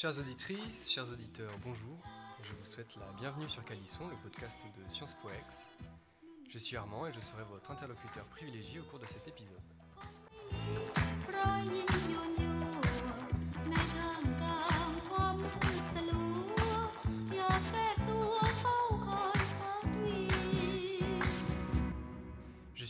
[0.00, 2.00] Chères auditrices, chers auditeurs, bonjour.
[2.44, 5.66] Je vous souhaite la bienvenue sur Calisson, le podcast de Sciences Po Ex.
[6.48, 9.58] Je suis Armand et je serai votre interlocuteur privilégié au cours de cet épisode.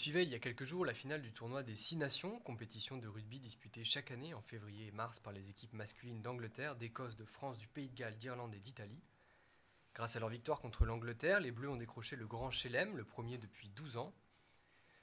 [0.09, 2.97] Je suivais il y a quelques jours la finale du tournoi des Six Nations, compétition
[2.97, 7.15] de rugby disputée chaque année en février et mars par les équipes masculines d'Angleterre, d'Écosse,
[7.15, 9.03] de France, du Pays de Galles, d'Irlande et d'Italie.
[9.95, 13.37] Grâce à leur victoire contre l'Angleterre, les Bleus ont décroché le Grand Chelem, le premier
[13.37, 14.15] depuis 12 ans.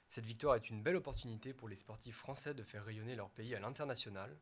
[0.08, 3.54] Cette victoire est une belle opportunité pour les sportifs français de faire rayonner leur pays
[3.54, 4.36] à l'international.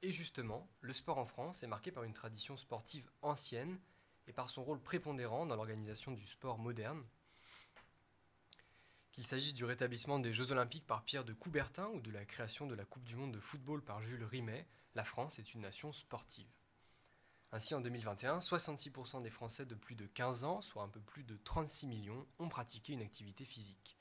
[0.00, 3.78] Et justement, le sport en France est marqué par une tradition sportive ancienne
[4.26, 7.04] et par son rôle prépondérant dans l'organisation du sport moderne.
[9.16, 12.66] Qu'il s'agisse du rétablissement des Jeux Olympiques par Pierre de Coubertin ou de la création
[12.66, 15.90] de la Coupe du Monde de football par Jules Rimet, la France est une nation
[15.90, 16.52] sportive.
[17.50, 21.24] Ainsi, en 2021, 66% des Français de plus de 15 ans, soit un peu plus
[21.24, 23.96] de 36 millions, ont pratiqué une activité physique.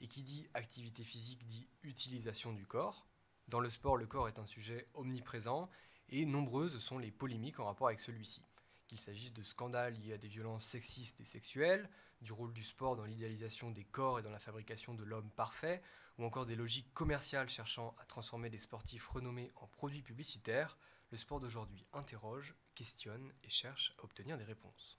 [0.00, 3.06] Et qui dit activité physique dit utilisation du corps.
[3.46, 5.70] Dans le sport, le corps est un sujet omniprésent
[6.08, 8.42] et nombreuses sont les polémiques en rapport avec celui-ci.
[8.88, 11.88] Qu'il s'agisse de scandales liés à des violences sexistes et sexuelles,
[12.20, 15.82] du rôle du sport dans l'idéalisation des corps et dans la fabrication de l'homme parfait,
[16.18, 20.78] ou encore des logiques commerciales cherchant à transformer des sportifs renommés en produits publicitaires,
[21.10, 24.98] le sport d'aujourd'hui interroge, questionne et cherche à obtenir des réponses.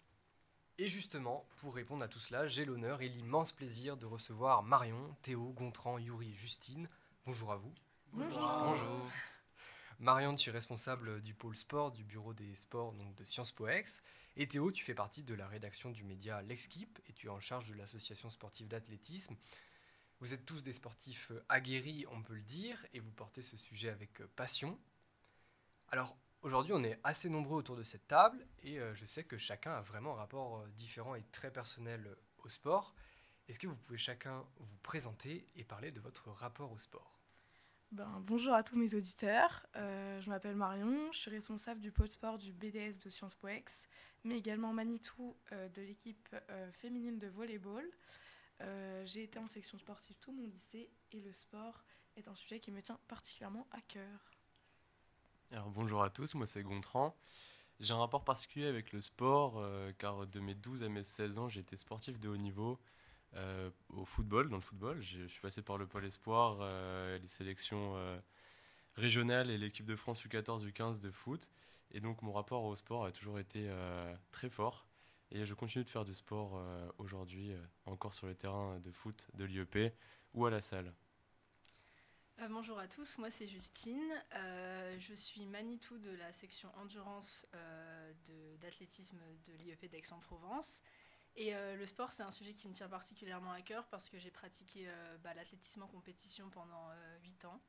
[0.80, 5.16] Et justement, pour répondre à tout cela, j'ai l'honneur et l'immense plaisir de recevoir Marion,
[5.24, 6.88] Théo, Gontran, Yuri et Justine.
[7.26, 7.74] Bonjour à vous.
[8.14, 9.10] Bonjour.
[10.00, 13.68] Marion, tu es responsable du pôle sport du bureau des sports donc de Sciences Po
[13.68, 14.04] Ex.
[14.40, 17.40] Et Théo, tu fais partie de la rédaction du média L'Exquip et tu es en
[17.40, 19.36] charge de l'association sportive d'athlétisme.
[20.20, 23.58] Vous êtes tous des sportifs euh, aguerris, on peut le dire, et vous portez ce
[23.58, 24.80] sujet avec euh, passion.
[25.88, 29.40] Alors, aujourd'hui, on est assez nombreux autour de cette table et euh, je sais que
[29.40, 32.94] chacun a vraiment un rapport différent et très personnel au sport.
[33.48, 37.17] Est-ce que vous pouvez chacun vous présenter et parler de votre rapport au sport?
[37.94, 42.10] Ben, bonjour à tous mes auditeurs, Euh, je m'appelle Marion, je suis responsable du pôle
[42.10, 43.48] sport du BDS de Sciences Po
[44.26, 47.90] mais également Manitou euh, de l'équipe euh, féminine de volleyball.
[49.06, 51.86] J'ai été en section sportive tout mon lycée et le sport
[52.18, 54.32] est un sujet qui me tient particulièrement à cœur.
[55.52, 57.16] Alors bonjour à tous, moi c'est Gontran.
[57.80, 59.64] J'ai un rapport particulier avec le sport
[60.00, 62.80] car de mes 12 à mes 16 ans j'ai été sportif de haut niveau
[63.36, 65.02] euh, au football, dans le football.
[65.02, 68.18] Je suis passé par le pôle espoir, euh, les sélections euh,
[68.96, 71.50] régionales et l'équipe de France U14, U15 de foot.
[71.92, 73.70] Et donc mon rapport au sport a toujours été
[74.32, 74.86] très fort.
[75.32, 76.62] Et je continue de faire du sport
[76.98, 77.54] aujourd'hui,
[77.86, 79.94] encore sur les terrains de foot de l'IEP
[80.34, 80.94] ou à la salle.
[82.50, 84.22] Bonjour à tous, moi c'est Justine.
[85.00, 87.48] Je suis Manitou de la section endurance
[88.60, 90.82] d'athlétisme de, l'IEP d'Aix-en-Provence.
[91.38, 94.20] Et euh, le sport, c'est un sujet qui me tient particulièrement à cœur parce que
[94.20, 96.90] j'ai pratiqué euh, bah, l'athlétisme en compétition pendant
[97.24, 97.62] 8 ans.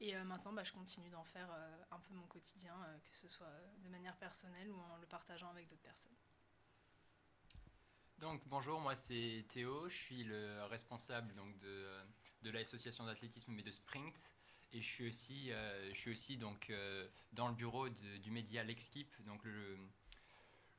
[0.00, 3.16] Et euh, maintenant, bah, je continue d'en faire euh, un peu mon quotidien, euh, que
[3.16, 6.14] ce soit euh, de manière personnelle ou en le partageant avec d'autres personnes.
[8.18, 11.86] Donc bonjour, moi c'est Théo, je suis le responsable donc de,
[12.42, 14.34] de l'association d'athlétisme mais de sprint
[14.72, 18.64] et je suis aussi, euh, je suis aussi donc euh, dans le bureau du média
[18.64, 19.78] L'Exquip, donc le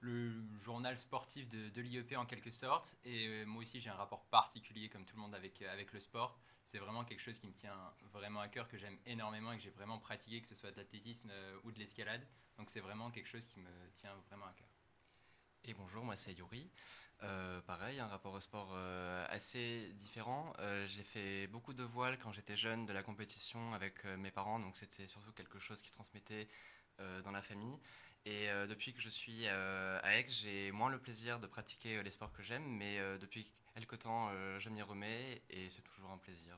[0.01, 4.89] journal sportif de, l'IEP en quelque sorte et euh, moi aussi j'ai un rapport particulier
[4.89, 6.39] comme tout le monde avec, euh, avec le sport.
[6.63, 7.75] C'est vraiment quelque chose qui me tient
[8.13, 10.77] vraiment à cœur, que j'aime énormément et que j'ai vraiment pratiqué, que ce soit de
[10.77, 12.25] l'athlétisme euh, ou de l'escalade.
[12.57, 14.67] Donc c'est vraiment quelque chose qui me tient vraiment à cœur.
[15.63, 16.69] Et bonjour, moi c'est Yuri.
[17.67, 18.73] Pareil, un rapport au sport
[19.29, 20.53] assez différent.
[20.87, 24.77] J'ai fait beaucoup de voile quand j'étais jeune, de la compétition avec mes parents, donc
[24.77, 26.47] c'était surtout quelque chose qui se transmettait
[26.97, 27.77] dans la famille.
[28.25, 31.97] Et euh, depuis que je suis euh, à Aix, j'ai moins le plaisir de pratiquer
[31.97, 34.29] euh, les sports que j'aime, mais depuis quelque temps,
[34.59, 36.57] je m'y remets et c'est toujours un plaisir.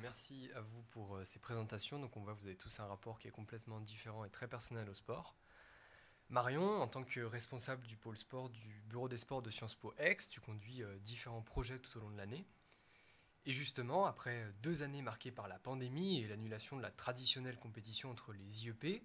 [0.00, 1.98] Merci à vous pour ces présentations.
[1.98, 4.48] Donc on voit que vous avez tous un rapport qui est complètement différent et très
[4.48, 5.36] personnel au sport.
[6.30, 9.92] Marion, en tant que responsable du pôle sport du bureau des sports de Sciences Po
[9.98, 12.46] Ex, tu conduis différents projets tout au long de l'année.
[13.44, 18.10] Et justement, après deux années marquées par la pandémie et l'annulation de la traditionnelle compétition
[18.10, 19.02] entre les IEP,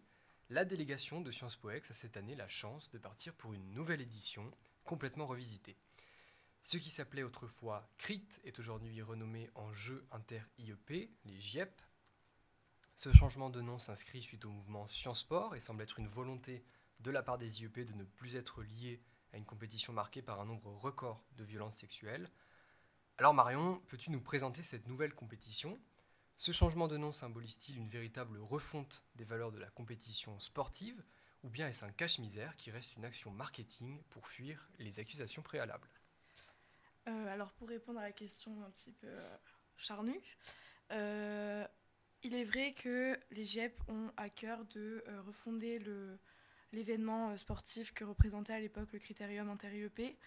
[0.50, 3.72] la délégation de Sciences Po Ex a cette année la chance de partir pour une
[3.72, 4.52] nouvelle édition
[4.84, 5.78] complètement revisitée.
[6.64, 11.82] Ce qui s'appelait autrefois CRIT est aujourd'hui renommé en Jeux Inter-IEP, les JIEP.
[12.96, 16.66] Ce changement de nom s'inscrit suite au mouvement Sciences Sport et semble être une volonté
[17.00, 19.02] de la part des IEP de ne plus être lié
[19.32, 22.30] à une compétition marquée par un nombre record de violences sexuelles.
[23.20, 25.80] Alors Marion, peux-tu nous présenter cette nouvelle compétition?
[26.40, 31.04] Ce changement de nom symbolise-t-il une véritable refonte des valeurs de la compétition sportive
[31.44, 35.90] Ou bien est-ce un cache-misère qui reste une action marketing pour fuir les accusations préalables?
[37.10, 39.38] Euh, alors pour répondre à la question un petit peu euh,
[39.76, 40.38] charnue,
[40.92, 41.68] euh,
[42.24, 45.84] il est vrai que les GIEP ont à cœur de refonder
[46.72, 50.18] l'événement sportif que représentait à l'époque le critérium inter-IEP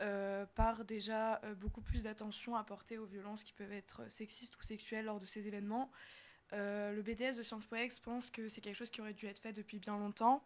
[0.00, 4.62] euh, par déjà euh, beaucoup plus d'attention apportée aux violences qui peuvent être sexistes ou
[4.62, 5.92] sexuelles lors de ces événements.
[6.52, 9.26] Euh, le BDS de Sciences Po Ex pense que c'est quelque chose qui aurait dû
[9.26, 10.44] être fait depuis bien longtemps.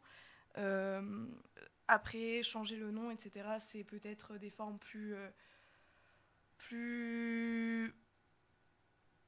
[1.88, 5.14] Après, changer le nom, etc., c'est peut-être des formes plus,
[6.56, 7.94] plus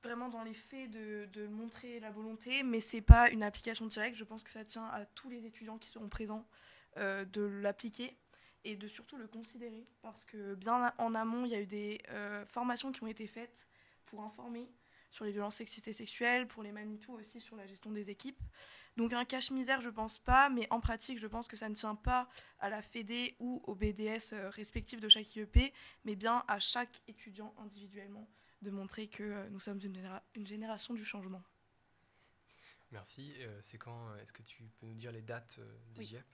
[0.03, 4.17] vraiment dans les faits de, de montrer la volonté, mais c'est pas une application directe.
[4.17, 6.47] Je pense que ça tient à tous les étudiants qui seront présents
[6.97, 8.17] de l'appliquer
[8.64, 12.00] et de surtout le considérer parce que bien en amont, il y a eu des
[12.10, 13.66] euh, formations qui ont été faites
[14.06, 14.69] pour informer
[15.10, 18.40] sur les violences sexistes et sexuelles, pour les Manitou aussi sur la gestion des équipes.
[18.96, 21.94] Donc un cache-misère, je pense pas, mais en pratique, je pense que ça ne tient
[21.94, 22.28] pas
[22.58, 25.72] à la FEDE ou au BDS euh, respectif de chaque IEP,
[26.04, 28.28] mais bien à chaque étudiant individuellement
[28.62, 29.81] de montrer que euh, nous sommes
[30.34, 31.43] une génération du changement.
[32.90, 33.35] Merci.
[33.40, 36.06] Euh, c'est quand Est-ce que tu peux nous dire les dates euh, des Oui.
[36.06, 36.25] GIEP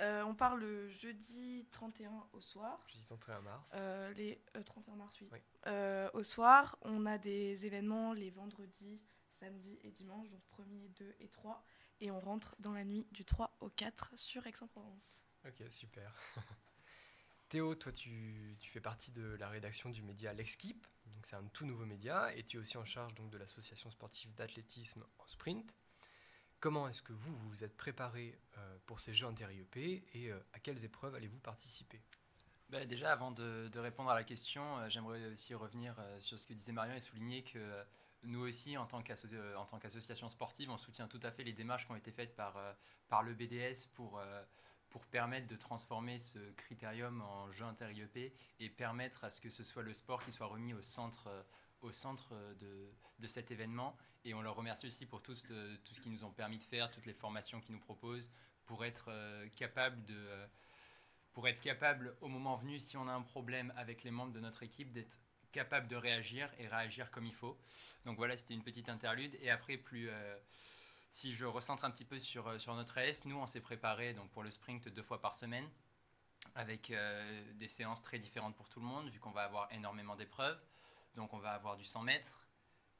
[0.00, 2.84] Euh, on part le jeudi 31 au soir.
[2.88, 3.72] Jeudi 31 mars.
[3.76, 5.28] Euh, les euh, 31 mars, oui.
[5.32, 5.38] Oui.
[5.66, 11.16] Euh, au soir, on a des événements les vendredis, samedis et dimanches, donc 1er, 2
[11.20, 11.64] et 3.
[12.00, 15.22] Et on rentre dans la nuit du 3 au 4 sur Aix-en-Provence.
[15.46, 16.12] Ok, super.
[17.48, 20.86] Théo, toi, tu, tu fais partie de la rédaction du média L'Exquip.
[21.06, 23.90] Donc, c'est un tout nouveau média et tu es aussi en charge donc, de l'association
[23.90, 25.74] sportive d'athlétisme en sprint.
[26.60, 29.76] Comment est-ce que vous, vous êtes préparé euh, pour ces Jeux inter-IEP
[30.14, 32.00] et euh, à quelles épreuves allez-vous participer?
[32.70, 36.54] Bah, déjà, avant de, répondre à la question, euh, j'aimerais aussi revenir sur ce que
[36.54, 37.84] disait Marion et souligner que
[38.22, 41.96] nous aussi, en tant qu'association sportive, on soutient tout à fait les démarches qui ont
[41.96, 42.58] été faites par,
[43.08, 44.20] par le BDS pour,
[44.88, 49.62] pour permettre de transformer ce critérium en jeu inter-IEP et permettre à ce que ce
[49.62, 51.28] soit le sport qui soit remis au centre,
[51.82, 53.96] au centre euh, de, de cet événement.
[54.24, 56.64] Et on leur remercie aussi pour tout, euh, tout ce qu'ils nous ont permis de
[56.64, 58.32] faire, toutes les formations qu'ils nous proposent,
[58.64, 60.16] pour être euh, capable de...
[60.16, 60.46] euh,
[61.32, 64.40] pour être capable, au moment venu, si on a un problème avec les membres de
[64.40, 65.18] notre équipe, d'être
[65.52, 67.58] capable de réagir et réagir comme il faut.
[68.06, 69.36] Donc voilà, c'était une petite interlude.
[69.42, 70.08] Et après, plus,
[71.10, 74.30] si je recentre un petit peu sur, sur notre AS, nous, on s'est préparé donc,
[74.30, 75.68] pour le sprint deux fois par semaine,
[76.54, 76.90] avec
[77.56, 80.58] des séances très différentes pour tout le monde, vu qu'on va avoir énormément d'épreuves.
[81.16, 82.46] Donc on va avoir du 100 mètres,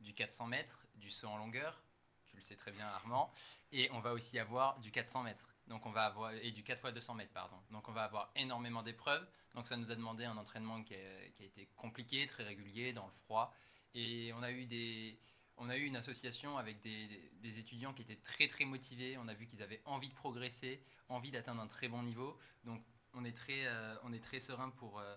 [0.00, 1.82] du 400 mètres, du saut en longueur,
[2.26, 3.32] tu le sais très bien Armand,
[3.72, 5.54] et on va aussi avoir du 400 mètres.
[5.68, 7.56] Donc on va avoir et du 4 x 200 mètres pardon.
[7.70, 9.26] Donc on va avoir énormément d'épreuves.
[9.54, 13.12] Donc ça nous a demandé un entraînement qui a, été compliqué, très régulier, dans le
[13.12, 13.54] froid.
[13.94, 15.18] Et on a eu des
[15.58, 19.16] on a eu une association avec des étudiants qui étaient très très motivés.
[19.18, 22.38] On a vu qu'ils avaient envie de progresser, envie d'atteindre un très bon niveau.
[22.64, 22.82] Donc
[23.14, 25.16] on est très euh, on est très serein pour euh,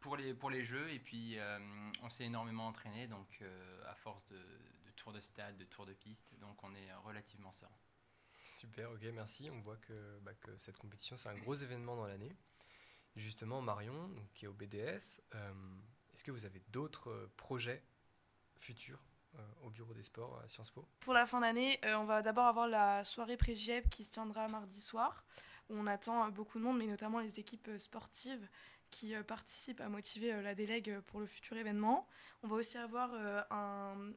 [0.00, 1.58] pour les, pour les jeux et puis euh,
[2.02, 5.86] on s'est énormément entraîné donc euh, à force de, de tours de stade, de tours
[5.86, 7.78] de piste donc on est relativement serein.
[8.44, 9.50] Super, ok, merci.
[9.50, 12.34] On voit que, bah, que cette compétition, c'est un gros événement dans l'année.
[13.16, 15.52] Justement, Marion, donc, qui est au BDS, euh,
[16.12, 17.82] est-ce que vous avez d'autres euh, projets
[18.56, 19.02] futurs
[19.36, 20.86] euh, au bureau des sports à Sciences Po?
[21.00, 24.48] Pour la fin d'année, euh, on va d'abord avoir la soirée pré-GIEP qui se tiendra
[24.48, 25.24] mardi soir,
[25.68, 28.48] où on attend beaucoup de monde, mais notamment les équipes sportives
[28.90, 32.06] qui euh, participent à motiver euh, la délègue euh, pour le futur événement.
[32.42, 33.12] On va aussi avoir
[33.50, 34.12] un,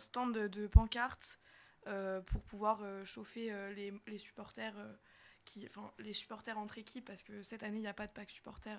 [0.00, 1.38] stand de, pancartes
[2.26, 4.74] pour pouvoir chauffer les, les supporters.
[5.44, 8.12] qui, enfin, les supporters entre équipes, parce que cette année, il n'y a pas de
[8.12, 8.78] pack supporter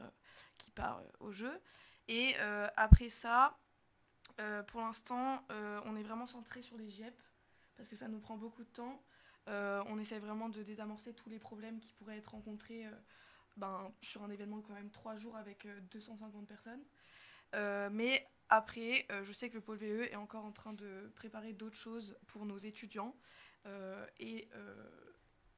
[0.57, 1.59] qui part au jeu.
[2.07, 2.35] Et
[2.75, 3.57] après ça,
[4.67, 5.43] pour l'instant,
[5.85, 7.19] on est vraiment centré sur les GIEP
[7.77, 9.03] parce que ça nous prend beaucoup de temps.
[9.47, 12.87] On essaie vraiment de désamorcer tous les problèmes qui pourraient être rencontrés
[13.59, 16.83] ben, sur un événement quand même trois jours avec euh, 250 personnes.
[17.55, 21.11] Euh, mais après, euh, je sais que le pôle VE est encore en train de
[21.15, 23.15] préparer d'autres choses pour nos étudiants.
[23.65, 24.89] Euh, et euh,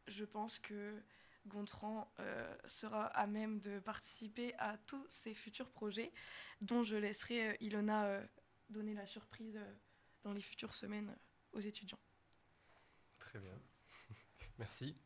[0.08, 1.02] je pense que
[1.48, 6.12] Gontran euh, sera à même de participer à tous ces futurs projets
[6.62, 8.26] dont je laisserai euh, Ilona euh,
[8.70, 9.74] donner la surprise euh,
[10.24, 12.00] dans les futures semaines euh, aux étudiants.
[13.20, 13.60] Très bien.
[14.58, 14.98] Merci.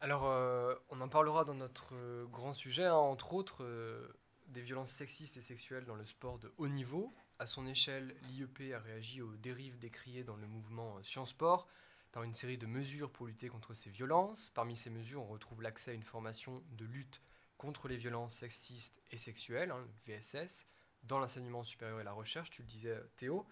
[0.00, 4.06] Alors, euh, on en parlera dans notre euh, grand sujet, hein, entre autres euh,
[4.46, 7.12] des violences sexistes et sexuelles dans le sport de haut niveau.
[7.40, 11.68] À son échelle, l'IEP a réagi aux dérives décriées dans le mouvement Sciences Sport
[12.12, 14.52] par une série de mesures pour lutter contre ces violences.
[14.54, 17.20] Parmi ces mesures, on retrouve l'accès à une formation de lutte
[17.56, 20.66] contre les violences sexistes et sexuelles, hein, le VSS,
[21.02, 23.46] dans l'enseignement supérieur et la recherche, tu le disais Théo.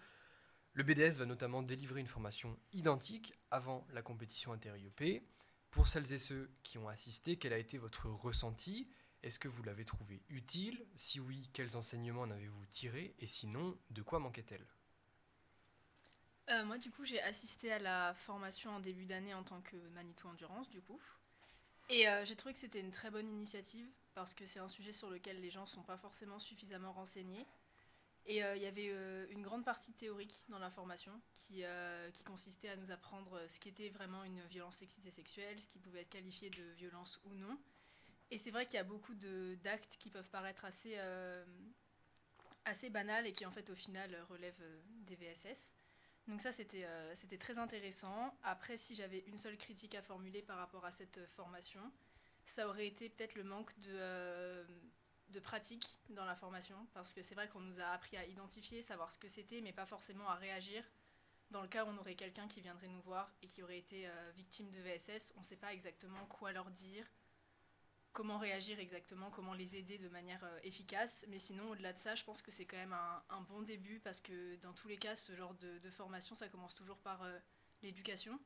[0.73, 5.23] Le BDS va notamment délivrer une formation identique avant la compétition inter-IEP.
[5.71, 8.89] Pour celles et ceux qui ont assisté, quel a été votre ressenti?
[9.23, 10.85] Est-ce que vous l'avez trouvé utile?
[10.95, 13.15] Si oui, quels enseignements en avez-vous tiré?
[13.19, 14.65] Et sinon, de quoi manquait-elle?
[16.49, 19.75] Euh, moi, du coup, j'ai assisté à la formation en début d'année en tant que
[19.89, 21.01] Manitou Endurance, du coup.
[21.89, 24.93] Et euh, j'ai trouvé que c'était une très bonne initiative parce que c'est un sujet
[24.93, 27.45] sur lequel les gens ne sont pas forcément suffisamment renseignés.
[28.27, 32.11] Et euh, il y avait euh, une grande partie théorique dans la formation qui, euh,
[32.11, 35.79] qui consistait à nous apprendre ce qu'était vraiment une violence sexiste et sexuelle, ce qui
[35.79, 37.57] pouvait être qualifié de violence ou non.
[38.29, 39.15] Et c'est vrai qu'il y a beaucoup
[39.63, 41.45] d'actes qui peuvent paraître assez, euh,
[42.65, 45.73] assez banals et qui en fait au final relèvent euh, des VSS.
[46.27, 48.37] Donc ça c'était euh, c'était très intéressant.
[48.43, 51.81] Après si j'avais une seule critique à formuler par rapport à cette euh, formation,
[52.45, 54.65] ça aurait été peut-être le manque de, euh,
[55.29, 58.81] de pratique dans la formation parce que c'est vrai qu'on nous a appris à identifier,
[58.81, 60.83] savoir ce que c'était mais pas forcément à réagir.
[61.51, 64.07] Dans le cas où on aurait quelqu'un qui viendrait nous voir et qui aurait été
[64.07, 67.05] euh, victime de VSS, on ne sait pas exactement quoi leur dire,
[68.11, 71.25] comment réagir exactement, comment les aider de manière euh, efficace.
[71.29, 74.19] Mais sinon, au-delà de ça, je pense que c'est quand même un, bon début parce
[74.19, 77.39] que dans tous les cas, ce genre de, formation, ça commence toujours par euh,
[77.81, 78.37] l'éducation,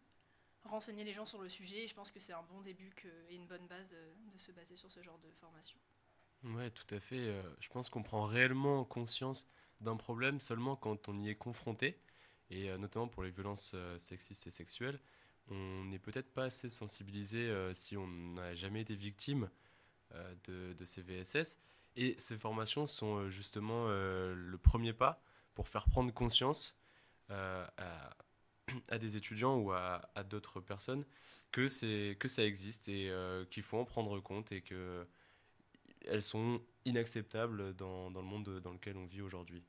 [0.64, 1.86] renseigner les gens sur le sujet.
[1.86, 2.94] Et je pense que c'est un bon début
[3.30, 3.96] et une bonne base
[4.32, 5.80] de se baser sur ce genre de formation.
[6.44, 7.20] Ouais, tout à fait.
[7.20, 9.48] euh, je pense qu'on prend réellement conscience
[9.80, 12.00] d'un problème seulement quand on y est confronté,
[12.50, 15.00] et euh, notamment pour les violences euh, sexistes et sexuelles.
[15.50, 19.50] On n'est peut-être pas assez sensibilisé si on n'a jamais été victime
[20.46, 21.58] de, ces VSS.
[21.98, 25.22] Et ces formations sont justement le premier pas
[25.56, 26.78] pour faire prendre conscience
[27.30, 28.14] à,
[29.00, 31.06] des étudiants ou à, d'autres personnes
[31.52, 31.68] que,
[32.14, 33.12] que ça existe et
[33.50, 35.06] qu'il faut en prendre compte et que
[36.08, 39.64] elles sont inacceptables dans, dans le monde dans lequel on vit aujourd'hui.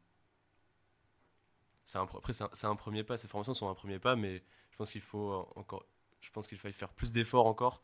[1.95, 4.77] Un, après, c'est un, un premier pas, ces formations sont un premier pas, mais je
[4.77, 5.85] pense qu'il faut encore,
[6.21, 7.83] je pense qu'il faille faire plus d'efforts encore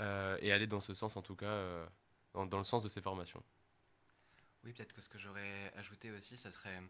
[0.00, 1.86] euh, et aller dans ce sens en tout cas, euh,
[2.34, 3.42] dans, le sens de ces formations.
[4.64, 6.82] Oui, peut-être que ce que j'aurais ajouté aussi, ce serait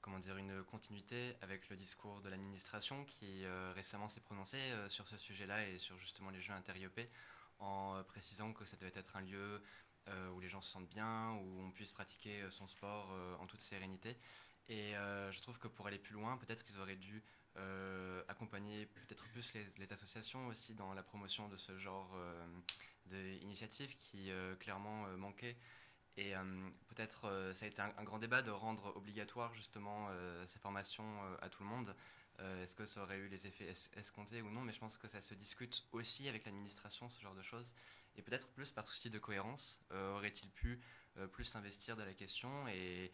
[0.00, 4.58] comment dire, une continuité avec le discours de l'administration qui euh, récemment s'est prononcé
[4.88, 7.08] sur ce sujet-là et sur justement les jeux inter-IEP
[7.60, 9.62] en précisant que ça devait être un lieu
[10.08, 13.36] euh, où les gens se sentent bien, où on puisse pratiquer euh, son sport euh,
[13.36, 14.16] en toute sérénité.
[14.68, 14.92] Et
[15.30, 17.22] je trouve que pour aller plus loin, peut-être qu'ils auraient dû
[18.28, 22.16] accompagner peut-être plus les, associations aussi dans la promotion de ce genre
[23.04, 24.30] d'initiatives qui
[24.60, 25.58] clairement manquaient.
[26.16, 26.32] Et
[26.88, 30.08] peut-être ça a été un, un grand débat de rendre obligatoire justement
[30.46, 31.94] ces formations à tout le monde.
[32.40, 34.98] Euh, Est-ce que ça aurait eu les effets es- escomptés ou non Mais je pense
[34.98, 37.74] que ça se discute aussi avec l'administration, ce genre de choses.
[38.16, 40.80] Et peut-être plus par souci de cohérence, euh, aurait-il pu
[41.16, 43.12] euh, plus s'investir dans la question et,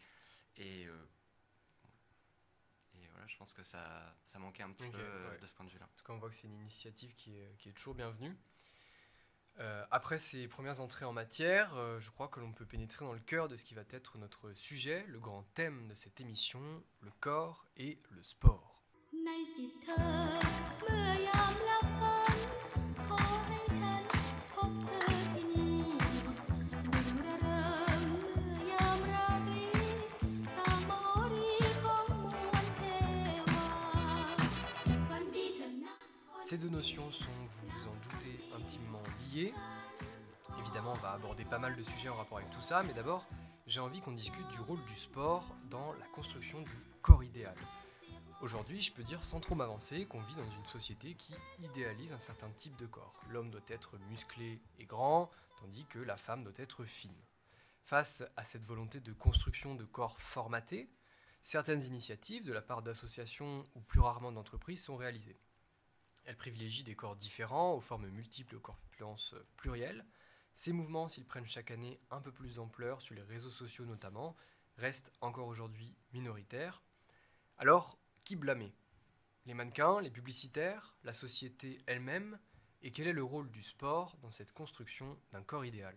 [0.56, 0.82] et,
[2.94, 4.98] et voilà, je pense que ça, ça manquait un petit peu
[5.28, 5.38] ouais.
[5.38, 5.86] de ce point de vue-là.
[5.86, 8.36] Parce qu'on voit que c'est une initiative qui est, qui est toujours bienvenue.
[9.90, 13.46] Après ces premières entrées en matière, je crois que l'on peut pénétrer dans le cœur
[13.46, 17.66] de ce qui va être notre sujet, le grand thème de cette émission, le corps
[17.76, 18.69] et le sport.
[19.29, 20.07] ในจิตเธอ
[20.79, 22.37] เมื่อยามหลับฝัน
[23.07, 24.01] ขอให้ฉัน
[24.53, 25.81] พบเธอที่นี่
[26.91, 27.63] บุญระเริ
[27.97, 29.65] งเมื่อยามราตรี
[30.57, 31.51] ตามมโหรี
[31.83, 32.81] ของมวลเท
[33.49, 33.67] วา
[35.09, 35.93] ฝันดีเถอะนะ
[36.49, 39.53] Ces deux notions sont, vous vous en doutez, intimement liées.
[40.61, 43.25] Évidemment, on va aborder pas mal de sujets en rapport avec tout ça, mais d'abord,
[43.67, 47.55] j'ai envie qu'on discute du rôle du sport dans la construction du corps idéal.
[48.42, 52.18] Aujourd'hui, je peux dire sans trop m'avancer qu'on vit dans une société qui idéalise un
[52.18, 53.20] certain type de corps.
[53.28, 57.14] L'homme doit être musclé et grand, tandis que la femme doit être fine.
[57.84, 60.88] Face à cette volonté de construction de corps formatés,
[61.42, 65.38] certaines initiatives de la part d'associations ou plus rarement d'entreprises sont réalisées.
[66.24, 70.06] Elles privilégient des corps différents, aux formes multiples aux corpulences plurielles.
[70.54, 74.34] Ces mouvements, s'ils prennent chaque année un peu plus d'ampleur, sur les réseaux sociaux notamment,
[74.78, 76.82] restent encore aujourd'hui minoritaires.
[77.58, 78.72] Alors, qui blâmer
[79.46, 82.38] Les mannequins, les publicitaires, la société elle-même
[82.82, 85.96] Et quel est le rôle du sport dans cette construction d'un corps idéal?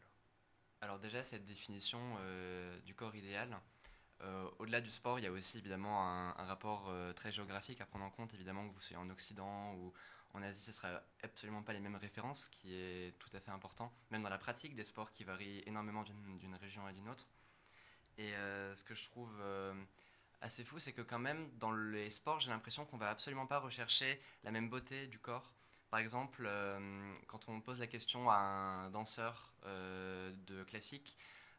[0.84, 3.58] Alors déjà, cette définition euh, du corps idéal,
[4.20, 7.86] euh, au-delà du sport, il y a aussi évidemment un, rapport euh, très géographique à
[7.86, 8.34] prendre en compte.
[8.34, 9.94] Évidemment que vous soyez en Occident ou
[10.34, 13.40] en Asie, ce ne sera absolument pas les mêmes références, ce qui est tout à
[13.40, 17.08] fait important, même dans la pratique des sports qui varient énormément d'une région à d'une
[17.08, 17.30] autre.
[18.18, 19.32] Et ce que je trouve
[20.44, 23.60] assez fou, c'est que quand même, dans les sports, j'ai l'impression qu'on va absolument pas
[23.60, 25.54] rechercher la même beauté du corps.
[25.90, 31.18] Par exemple, euh, quand on pose la question à un danseur euh, de classique,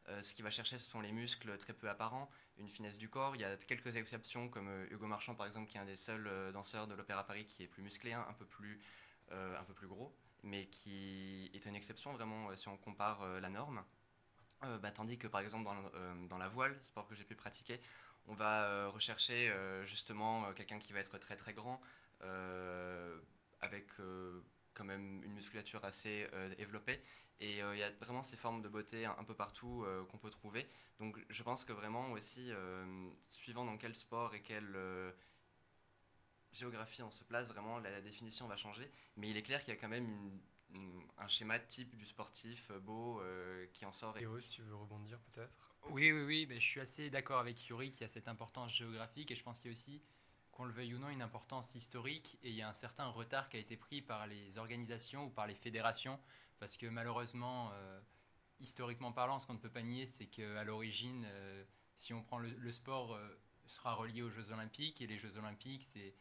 [0.09, 3.09] euh, ce qu'il va chercher, ce sont les muscles très peu apparents, une finesse du
[3.09, 3.35] corps.
[3.37, 6.29] Il y a quelques exceptions, comme Hugo Marchand, par exemple, qui est un des seuls
[6.53, 8.79] danseurs de l'Opéra Paris qui est plus musclé, hein, un, peu plus,
[9.89, 10.15] gros.
[10.43, 13.83] mais qui est une exception vraiment si on compare la norme.
[14.81, 15.71] Bah, tandis que par exemple
[16.29, 17.81] dans la voile, sport que j'ai pu pratiquer,
[18.27, 21.81] on va euh, rechercher euh, justement euh, quelqu'un qui va être très très grand,
[23.61, 23.87] avec
[24.73, 26.27] quand même une musculature assez
[26.57, 27.03] développée.
[27.41, 30.67] Et il y a vraiment ces formes de beauté un, peu partout qu'on peut trouver.
[31.01, 32.51] Donc je pense que vraiment aussi,
[33.29, 35.13] suivant dans quel sport et quelle euh,
[36.53, 38.91] géographie on se place, vraiment la, définition va changer.
[39.17, 40.41] Mais il est clair qu'il y a quand même
[41.19, 43.23] un schéma type du sportif beau
[43.75, 44.17] qui en sort.
[44.17, 45.74] Et Théo, si tu veux rebondir peut-être.
[45.91, 48.73] Oui, oui, oui, ben, je suis assez d'accord avec Yuri qu'il y a cette importance
[48.75, 50.03] géographique et je pense qu'il y a aussi,
[50.51, 53.49] qu'on le veuille ou non, une importance historique et il y a un certain retard
[53.49, 56.19] qui a été pris par les organisations ou par les fédérations
[56.59, 58.01] parce que malheureusement, euh,
[58.61, 61.65] historiquement parlant, ce qu'on ne peut pas nier, c'est qu'à l'origine, euh,
[61.97, 65.37] si on prend le, le sport, euh, sera relié aux Jeux Olympiques et les Jeux
[65.37, 66.15] Olympiques, c'est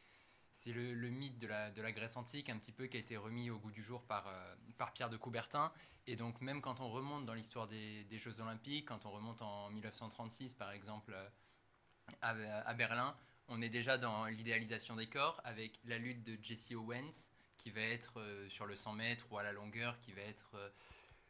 [0.53, 2.99] c'est le, le mythe de la, de la Grèce antique un petit peu qui a
[2.99, 5.73] été remis au goût du jour par, euh, par Pierre de Coubertin.
[6.07, 9.41] Et donc même quand on remonte dans l'histoire des, des Jeux Olympiques, quand on remonte
[9.41, 13.15] en 1936 par exemple euh, à, Berlin,
[13.47, 17.81] on est déjà dans l'idéalisation des corps avec la lutte de Jesse Owens qui va
[17.81, 20.69] être euh, sur le 100 mètres ou à la longueur, qui va être euh,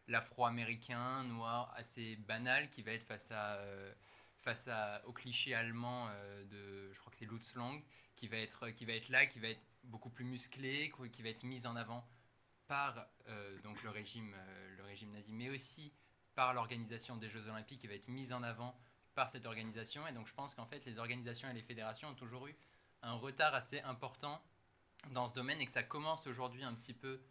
[0.08, 3.60] l'afro-américain noir assez banal, qui va être face à...
[4.43, 7.81] face à, au cliché allemand euh, de, je crois que c'est Lutz Lang,
[8.15, 11.29] qui va, être, qui va être là, qui va être beaucoup plus musclé, qui va
[11.29, 12.05] être mis en avant
[12.67, 15.93] par euh, donc le, régime, euh, le régime nazi, mais aussi
[16.35, 18.77] par l'organisation des Jeux Olympiques, qui va être mise en avant
[19.15, 20.05] par cette organisation.
[20.07, 22.55] Et donc je pense qu'en fait, les organisations et les fédérations ont toujours eu
[23.01, 24.41] un retard assez important
[25.12, 27.21] dans ce domaine et que ça commence aujourd'hui un petit peu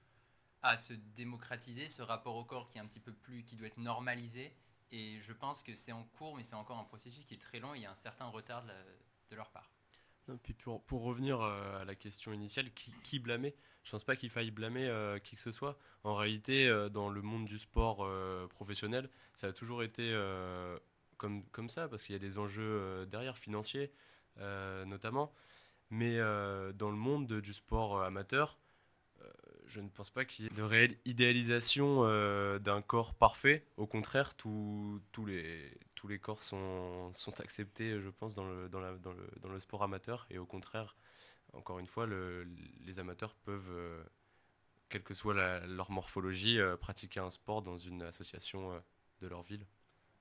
[0.62, 3.67] à se démocratiser, ce rapport au corps qui est un petit peu plus, qui doit
[3.67, 4.54] être normalisé.
[4.93, 7.59] Et je pense que c'est en cours, mais c'est encore un processus qui est très
[7.59, 9.71] long et il y a un certain retard de, leur part.
[10.87, 13.57] Pour, revenir euh, à la question initiale, qui, blâmer?
[13.83, 15.78] Je pense pas qu'il faille blâmer euh, qui que ce soit.
[16.05, 18.07] En réalité, euh, dans le monde du sport
[18.50, 20.15] professionnel, ça a toujours été
[21.17, 23.91] comme, ça, parce qu'il y a des enjeux derrière, financiers
[24.37, 25.33] notamment.
[25.89, 28.59] Mais dans le monde de- du sport amateur,
[29.67, 33.67] je ne pense pas qu'il y ait de réelle idéalisation euh, d'un corps parfait.
[33.77, 40.27] Au contraire, tous les, corps sont, acceptés, je pense, dans le, sport amateur.
[40.31, 40.97] Et au contraire,
[41.53, 42.45] encore une fois, le-
[42.81, 44.03] les amateurs peuvent, euh,
[44.89, 45.35] quelle que soit
[45.67, 48.83] leur morphologie, euh, pratiquer un sport dans une association
[49.21, 49.67] de leur ville.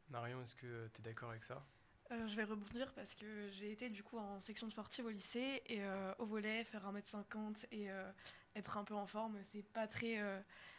[0.10, 1.66] Marion, est-ce que tu es d'accord avec ça?
[2.12, 5.82] Je vais rebondir parce que j'ai été du coup en section sportive au lycée et
[5.82, 8.12] euh, au volet, faire 1m50 et euh,
[8.58, 10.38] être un peu en forme, c'est pas très euh,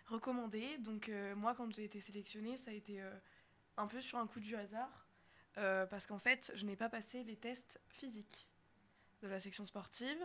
[0.08, 0.76] recommandé.
[0.78, 3.02] Donc moi, quand j'ai été sélectionnée, ça a été
[3.78, 5.06] un peu sur un coup du hasard
[5.54, 8.46] parce qu'en fait, je n'ai pas passé les tests physiques
[9.22, 10.18] de la section sportive.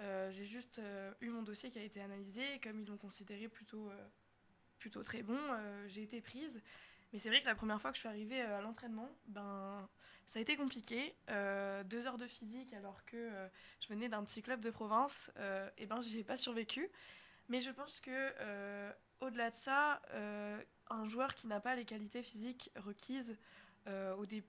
[0.00, 0.82] J'ai juste
[1.22, 3.90] eu mon dossier qui a été analysé et comme ils l'ont considéré plutôt,
[4.78, 5.38] plutôt très bon,
[5.86, 6.60] j'ai été prise.
[7.12, 9.88] Mais c'est vrai que la première fois que je suis arrivée euh, à l'entraînement, ben,
[10.26, 11.14] ça a été compliqué.
[11.28, 13.48] Euh, deux heures de physique alors que euh,
[13.80, 16.90] je venais d'un petit club de province, euh, et ben j'y ai pas survécu.
[17.48, 20.00] Mais je pense que au-delà de ça,
[20.88, 23.36] un joueur qui n'a pas les qualités physiques requises,
[24.16, 24.44] au dé-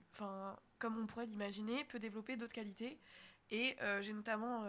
[0.80, 2.98] comme on pourrait l'imaginer, peut développer d'autres qualités.
[3.50, 4.64] Et j'ai notamment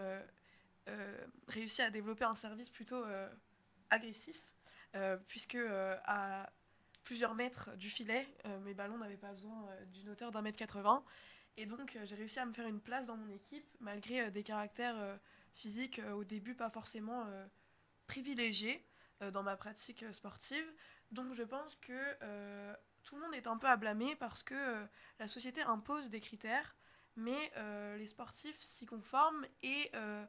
[1.46, 3.04] réussi à développer un service plutôt
[3.90, 4.40] agressif,
[5.28, 5.58] puisque
[6.06, 6.50] à
[7.04, 8.26] plusieurs mètres du filet.
[8.46, 11.04] Euh, mes ballons n'avaient pas besoin euh, d'une hauteur d'un mètre 80.
[11.56, 14.42] Et donc, euh, j'ai réussi à me faire une place dans mon équipe, malgré des
[14.42, 14.96] caractères
[15.54, 17.26] physiques au début pas forcément
[18.08, 18.84] privilégiés
[19.32, 20.66] dans ma pratique sportive.
[21.12, 24.84] Donc, je pense que tout le monde est un peu à blâmer parce que
[25.20, 26.74] la société impose des critères,
[27.14, 27.52] mais
[27.96, 30.24] les sportifs s'y conforment et euh,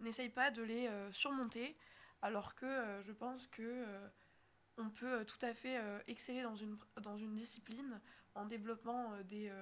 [0.00, 1.74] n'essayent pas de les surmonter.
[2.20, 3.86] Alors que je pense que
[4.78, 8.00] on peut euh, tout à fait euh, exceller dans une, dans une discipline
[8.34, 9.52] en développant euh, des,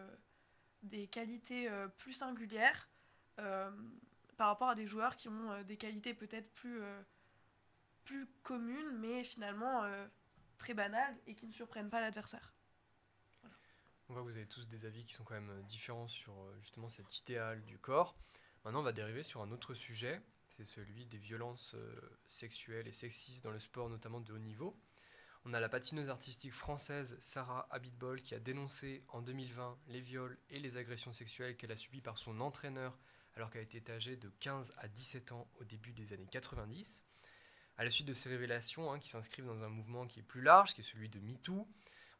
[0.83, 2.89] des qualités plus singulières
[3.37, 6.83] par rapport à des joueurs qui ont des qualités peut-être plus,
[8.05, 9.83] plus communes, mais finalement
[10.59, 12.53] très banales et qui ne surprennent pas l'adversaire.
[14.09, 16.91] On voit que vous avez tous des avis qui sont quand même différents sur justement
[16.91, 18.15] cet idéal du corps.
[18.65, 20.21] Maintenant, on va dériver sur un autre sujet,
[20.57, 21.75] c'est celui des violences
[22.27, 24.77] sexuelles et sexistes dans le sport, notamment de haut niveau.
[25.47, 30.39] On a la patineuse artistique française Sarah Abitbol qui a dénoncé en 2020 les viols
[30.49, 32.97] et les agressions sexuelles qu'elle a subies par son entraîneur
[33.37, 37.05] alors qu'elle était âgée de 15 à 17 ans au début des années 90.
[37.77, 40.41] À la suite de ces révélations, hein, qui s'inscrivent dans un mouvement qui est plus
[40.41, 41.69] large, qui est celui de MeToo,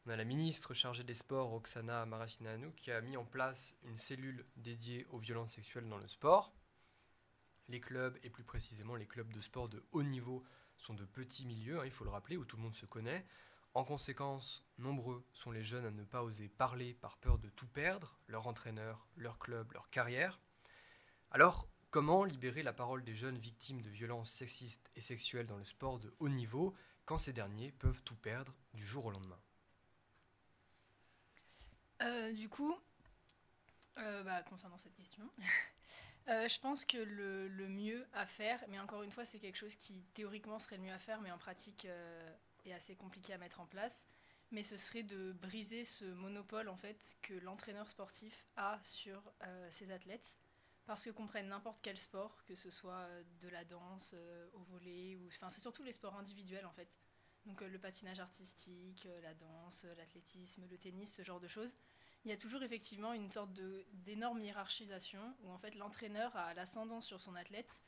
[0.05, 3.97] on a la ministre chargée des Sports, Oksana Maracineanu, qui a mis en place une
[3.97, 6.53] cellule dédiée aux violences sexuelles dans le sport.
[7.69, 10.43] Les clubs, et plus précisément les clubs de sport de haut niveau,
[10.77, 13.25] sont de petits milieux, hein, il faut le rappeler, où tout le monde se connaît.
[13.73, 17.67] En conséquence, nombreux sont les jeunes à ne pas oser parler par peur de tout
[17.67, 20.39] perdre, leur entraîneur, leur club, leur carrière.
[21.31, 25.65] Alors, comment libérer la parole des jeunes victimes de violences sexistes et sexuelles dans le
[25.65, 29.39] sport de haut niveau quand ces derniers peuvent tout perdre du jour au lendemain?
[32.01, 32.75] Euh, du coup,
[33.97, 35.29] euh, bah, concernant cette question,
[36.27, 39.75] euh, je pense que le, mieux à faire, mais encore une fois, c'est quelque chose
[39.75, 42.31] qui théoriquement serait le mieux à faire, mais en pratique euh,
[42.65, 44.07] est assez compliqué à mettre en place.
[44.51, 49.67] Mais ce serait de briser ce monopole en fait que l'entraîneur sportif a sur euh,
[49.71, 50.39] ses athlètes,
[50.85, 53.07] parce que qu'on prenne n'importe quel sport, que ce soit
[53.41, 54.15] de la danse,
[54.53, 56.99] au volet, ou enfin c'est surtout les sports individuels en fait.
[57.47, 61.75] Donc le patinage artistique, la danse, l'athlétisme, le tennis, ce genre de choses.
[62.25, 63.51] Il y a toujours effectivement une sorte
[63.93, 67.83] d'énorme hiérarchisation où en fait l'entraîneur a l'ascendant sur son athlète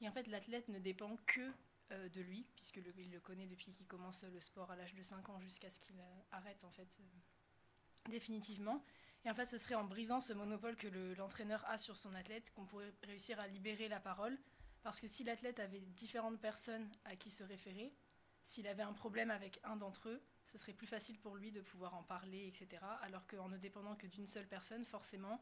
[0.00, 1.52] et en fait l'athlète ne dépend que
[1.90, 4.94] euh, de lui puisque le- il le connaît depuis qu'il commence le sport à l'âge
[4.94, 8.82] de 5 ans jusqu'à ce qu'il euh, arrête en fait euh, définitivement.
[9.24, 12.14] Et en fait ce serait en brisant ce monopole que le- l'entraîneur a sur son
[12.14, 14.38] athlète qu'on pourrait réussir à libérer la parole
[14.82, 17.94] parce que si l'athlète avait différentes personnes à qui se référer,
[18.42, 21.60] s'il avait un problème avec un d'entre eux, ce serait plus facile pour lui de
[21.60, 22.98] pouvoir en parler, etc.
[23.02, 25.40] Alors qu'en ne dépendant que d'une seule personne, forcément,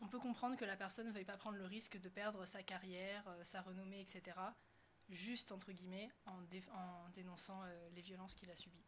[0.00, 2.62] on peut comprendre que la personne ne veuille pas prendre le risque de perdre sa
[2.62, 4.56] carrière, euh, sa renommée, etc.
[5.10, 8.84] Juste, entre guillemets, en, dé- en dénonçant euh, les violences qu'il a subies.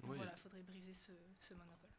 [0.00, 0.16] Donc Oui.
[0.16, 1.90] voilà, il faudrait briser ce, ce monopole.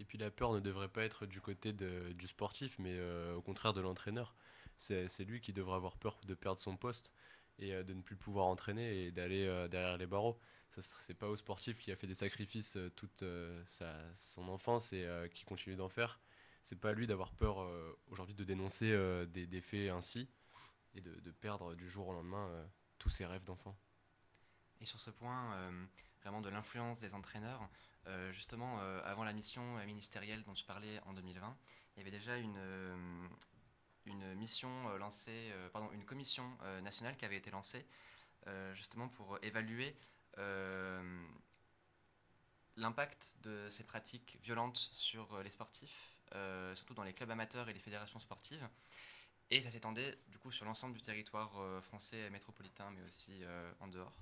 [0.00, 3.34] Et puis la peur ne devrait pas être du côté de- du sportif, mais euh,
[3.34, 4.34] au contraire de l'entraîneur.
[4.78, 7.12] C'est c'est lui qui devrait avoir peur de perdre son poste
[7.58, 10.38] et euh, de ne plus pouvoir entraîner et d'aller derrière les barreaux.
[10.80, 14.92] C'est pas au sportif qui a fait des sacrifices euh, toute euh, sa, son enfance
[14.92, 16.20] et euh, qui continue d'en faire.
[16.62, 17.58] C'est pas à lui d'avoir peur
[18.08, 20.30] aujourd'hui de dénoncer des, faits ainsi
[20.94, 22.50] et de, de perdre du jour au lendemain
[22.98, 23.76] tous ses rêves d'enfant.
[24.80, 25.70] Et sur ce point,
[26.22, 27.68] vraiment de l'influence des entraîneurs,
[28.32, 31.54] justement, avant la mission ministérielle dont tu parlais en 2020,
[31.96, 33.28] il y avait déjà une,
[34.06, 36.50] une mission lancée, pardon, une commission
[36.82, 37.84] nationale qui avait été lancée,
[38.72, 39.94] justement pour évaluer
[42.76, 47.68] l'impact de ces pratiques violentes sur euh, les sportifs, euh, surtout dans les clubs amateurs
[47.68, 48.68] et les fédérations sportives.
[49.50, 53.70] Et ça s'étendait du coup sur l'ensemble du territoire euh, français métropolitain, mais aussi euh,
[53.80, 54.16] en dehors.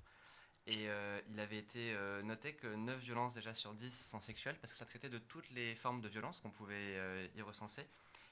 [0.65, 4.57] Et euh, il avait été euh, noté que 9 violences déjà sur 10 sont sexuelles,
[4.61, 7.85] parce que ça traitait de toutes les formes de violence qu'on pouvait euh, y recenser.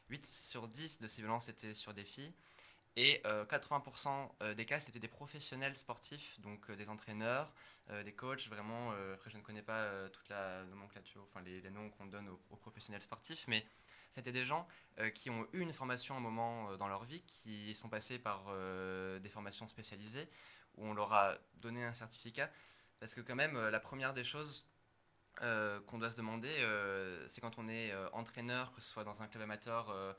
[0.09, 2.33] 8 sur 10 de ces violences étaient sur des filles.
[2.97, 7.53] Et euh, 80% euh, des cas, c'était des professionnels sportifs, donc euh, des entraîneurs,
[7.89, 11.41] euh, des coachs, vraiment, euh, après je ne connais pas euh, toute la nomenclature, enfin
[11.41, 13.65] les, noms qu'on donne aux, professionnels sportifs, mais
[14.09, 14.67] c'était des gens
[14.99, 17.87] euh, qui ont eu une formation à un moment euh, dans leur vie, qui sont
[17.87, 20.27] passés par euh, des formations spécialisées,
[20.75, 22.51] où on leur a donné un certificat,
[22.99, 24.65] parce que quand même, euh, la première des choses
[25.43, 29.05] euh, qu'on doit se demander, euh, c'est quand on est euh, entraîneur, que ce soit
[29.05, 30.13] dans un club amateur euh,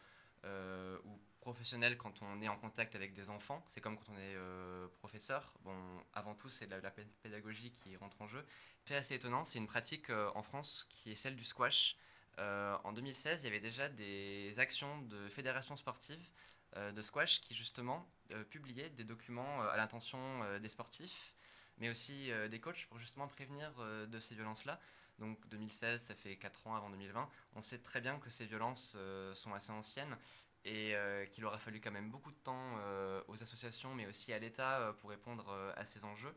[0.45, 4.17] euh, ou professionnel, quand on est en contact avec des enfants, c'est comme quand on
[4.19, 5.53] est euh, professeur.
[5.61, 5.77] Bon,
[6.15, 8.47] avant tout, c'est la, la pé- pédagogie qui rentre en jeu.
[8.85, 11.97] C'est assez étonnant, c'est une pratique euh, en France qui est celle du squash.
[12.39, 16.29] Euh, en 2016, il y avait déjà des actions de fédérations sportives
[16.75, 18.09] de squash qui justement
[18.49, 21.35] publiaient des documents à l'intention des sportifs,
[21.77, 23.71] mais aussi des coachs pour justement prévenir
[24.09, 24.81] de ces violences-là.
[25.19, 27.29] Donc 2016, ça fait 4 ans avant 2020.
[27.57, 28.97] On sait très bien que ces violences
[29.35, 30.17] sont assez anciennes
[30.65, 34.33] et euh, qu'il aura fallu quand même beaucoup de temps euh, aux associations, mais aussi
[34.33, 36.35] à l'État euh, pour répondre à ces enjeux.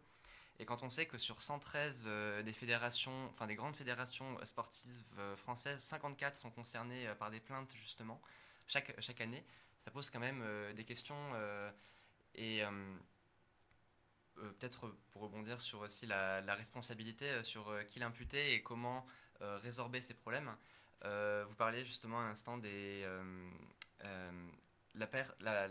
[0.58, 5.04] Et quand on sait que sur 113 euh, des fédérations, enfin des grandes fédérations sportives
[5.38, 8.22] françaises, 54 sont concernées par des plaintes justement
[8.68, 9.44] chaque, chaque année,
[9.82, 11.16] ça pose quand même des questions.
[12.34, 12.64] et
[14.36, 19.06] peut-être pour rebondir sur aussi la, la responsabilité, sur qui l'imputer et comment
[19.42, 20.56] résorber ces problèmes.
[21.04, 23.06] Vous parliez justement à l'instant des
[24.93, 25.67] la, per- la-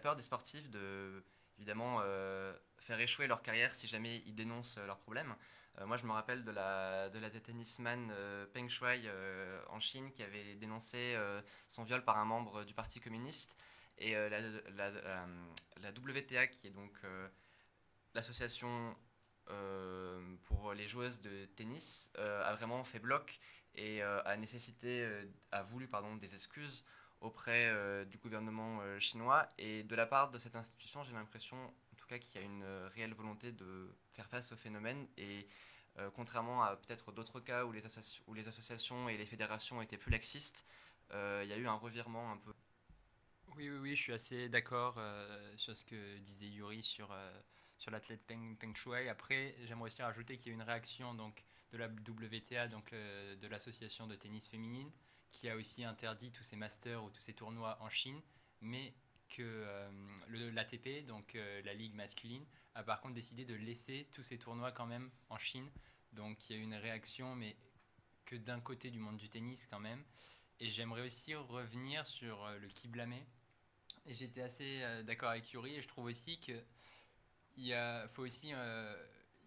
[0.00, 1.24] peur des sportifs de
[1.58, 5.34] évidemment euh, faire échouer leur carrière si jamais ils dénoncent euh, leurs problèmes.
[5.78, 9.80] Euh, moi, je me rappelle de la, de la tennisman euh, Peng Shuai euh, en
[9.80, 13.58] Chine qui avait dénoncé euh, son viol par un membre du Parti communiste.
[13.98, 14.90] Et euh, la,
[15.80, 17.28] la- WTA, qui est donc euh,
[18.14, 18.96] l'association
[19.50, 23.38] euh, pour les joueuses de tennis, euh, a vraiment fait bloc
[23.74, 26.84] et euh, a nécessité, euh, a voulu pardon, des excuses
[27.20, 29.48] auprès euh, du gouvernement euh, chinois.
[29.58, 32.46] Et de la part de cette institution, j'ai l'impression, en tout cas, qu'il y a
[32.46, 35.06] une euh, réelle volonté de faire face au phénomène.
[35.16, 35.46] Et
[36.14, 37.86] contrairement à peut-être d'autres cas où les,
[38.46, 40.66] associations et les fédérations étaient plus laxistes,
[41.10, 42.52] il y a eu un revirement un peu.
[43.56, 45.00] Oui, oui, oui, je suis assez d'accord
[45.56, 47.16] sur ce que disait Yuri sur,
[47.78, 49.08] sur l'athlète Peng, Peng Shuai.
[49.08, 52.90] Après, j'aimerais aussi rajouter qu'il y a eu une réaction donc, de la WTA, donc
[52.90, 54.92] de l'association de tennis féminine,
[55.32, 58.20] qui a aussi interdit tous ces masters ou tous ces tournois en Chine,
[58.60, 58.94] mais
[59.28, 59.90] que euh,
[60.52, 64.72] l'ATP, donc euh, la ligue masculine, a par contre décidé de laisser tous ces tournois
[64.72, 65.68] quand même en Chine.
[66.12, 67.56] Donc il y a eu une réaction, mais
[68.24, 70.02] que d'un côté du monde du tennis quand même.
[70.58, 73.14] Et j'aimerais aussi revenir sur euh, le Kiblame.
[74.06, 76.52] Et j'étais assez d'accord avec Yuri et je trouve aussi que
[77.56, 78.08] il y a,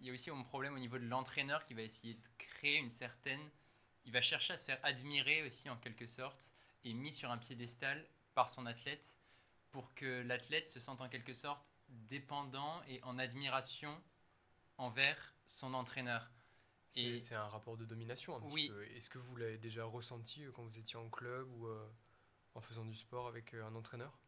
[0.01, 2.89] y a aussi un problème au niveau de l'entraîneur qui va essayer de créer une
[2.89, 3.39] certaine.
[4.09, 6.51] Il va chercher à se faire admirer aussi en quelque sorte
[6.83, 9.19] et mis sur un piédestal par son athlète
[9.69, 13.95] pour que l'athlète se sente en quelque sorte dépendant et en admiration
[14.77, 16.31] envers son entraîneur.
[16.91, 18.67] C'est Et- c'est un rapport de domination un petit Oui.
[18.67, 18.83] peu.
[18.87, 21.87] Est-ce que vous l'avez déjà ressenti euh, quand vous étiez en club ou euh,
[22.55, 24.19] en faisant du sport avec euh, un entraîneur?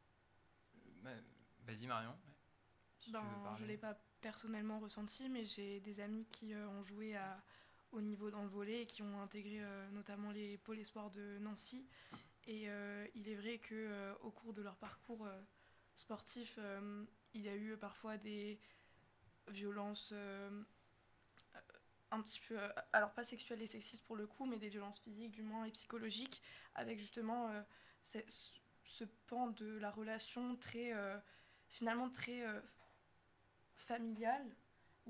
[1.03, 1.11] Bah,
[1.65, 2.13] Vas-y Marion.
[2.99, 6.53] si tu Ben, veux je ne l'ai pas personnellement ressenti, mais j'ai des amis qui
[6.53, 7.43] euh, ont joué à
[7.91, 11.37] haut niveau dans le volet et qui ont intégré euh, notamment les pôles espoirs de
[11.39, 11.85] Nancy.
[12.47, 15.27] Et euh, il est vrai que euh, au cours de leur parcours
[15.95, 16.57] sportif,
[17.33, 18.59] il y a eu parfois des
[19.49, 20.13] violences
[22.09, 22.57] un petit peu,
[22.91, 25.71] alors pas sexuelles et sexistes pour le coup, mais des violences physiques du moins et
[25.71, 26.41] psychologiques,
[26.73, 27.51] avec justement
[28.03, 30.91] ce pan de la relation très,
[31.71, 32.59] finalement très euh,
[33.75, 34.45] familial,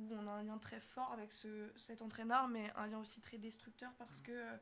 [0.01, 3.21] où on a un lien très fort avec ce, cet entraîneur, mais un lien aussi
[3.21, 4.57] très destructeur parce que euh,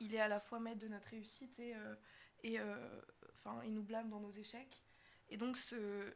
[0.00, 1.94] il est à la fois maître de notre réussite et, euh,
[2.42, 3.00] et euh,
[3.34, 4.82] enfin, il nous blâme dans nos échecs.
[5.28, 6.14] Et donc ce,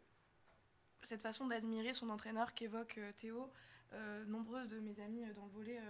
[1.03, 3.51] cette façon d'admirer son entraîneur qu'évoque Théo,
[4.27, 5.81] nombreuses de mes amies euh, dans le volet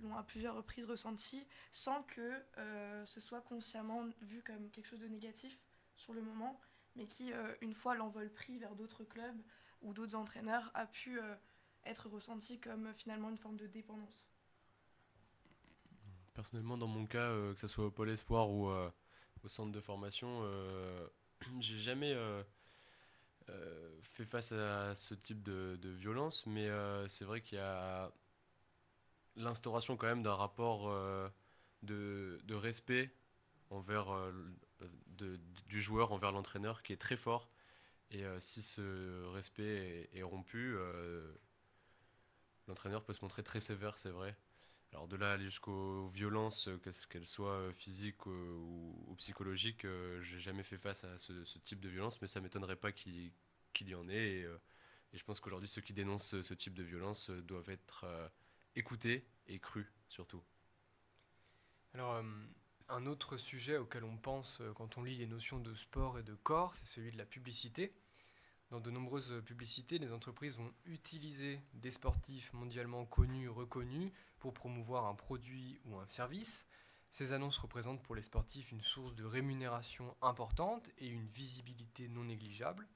[0.00, 2.40] l'ont à plusieurs reprises ressenti, sans que
[3.04, 5.58] ce soit consciemment vu comme quelque chose de négatif
[5.96, 6.60] sur le moment,
[6.94, 9.42] mais qui, une fois l'envol pris vers d'autres clubs
[9.82, 11.18] ou d'autres entraîneurs, a pu
[11.96, 14.26] ressenti comme euh, finalement une forme de dépendance.
[16.34, 18.90] Personnellement, dans mon cas, euh, que ce soit au Pôle Espoir ou euh,
[19.42, 20.42] au centre de formation,
[21.60, 22.16] j'ai jamais
[24.02, 26.68] fait face à ce type de, violence, mais
[27.08, 28.12] c'est vrai qu'il y a
[29.36, 30.92] l'instauration quand même d'un rapport
[31.82, 33.14] de, respect
[33.70, 34.08] envers
[35.68, 37.48] du joueur envers l'entraîneur qui est très fort.
[38.10, 40.76] Et si ce respect est, est rompu,
[42.68, 44.36] l'entraîneur peut se montrer très sévère, c'est vrai.
[44.92, 49.86] Alors de là aller jusqu'aux violences, euh, qu'elles soient euh, physiques euh, ou, psychologiques,
[50.22, 53.32] j'ai jamais fait face à ce, type de violence, mais ça m'étonnerait pas qu'il
[53.80, 54.28] y en ait.
[54.28, 54.42] Et,
[55.12, 58.06] et je pense qu'aujourd'hui, ceux qui dénoncent ce, type de violence doivent être
[58.76, 60.42] écoutés et crus, surtout.
[61.94, 62.22] Alors,
[62.88, 66.34] un autre sujet auquel on pense quand on lit les notions de sport et de
[66.34, 67.92] corps, c'est celui de la publicité.
[68.70, 75.06] Dans de nombreuses publicités, les entreprises vont utiliser des sportifs mondialement connus, reconnus, pour promouvoir
[75.06, 76.68] un produit ou un service.
[77.10, 82.24] Ces annonces représentent pour les sportifs une source de rémunération importante et une visibilité non
[82.24, 82.86] négligeable.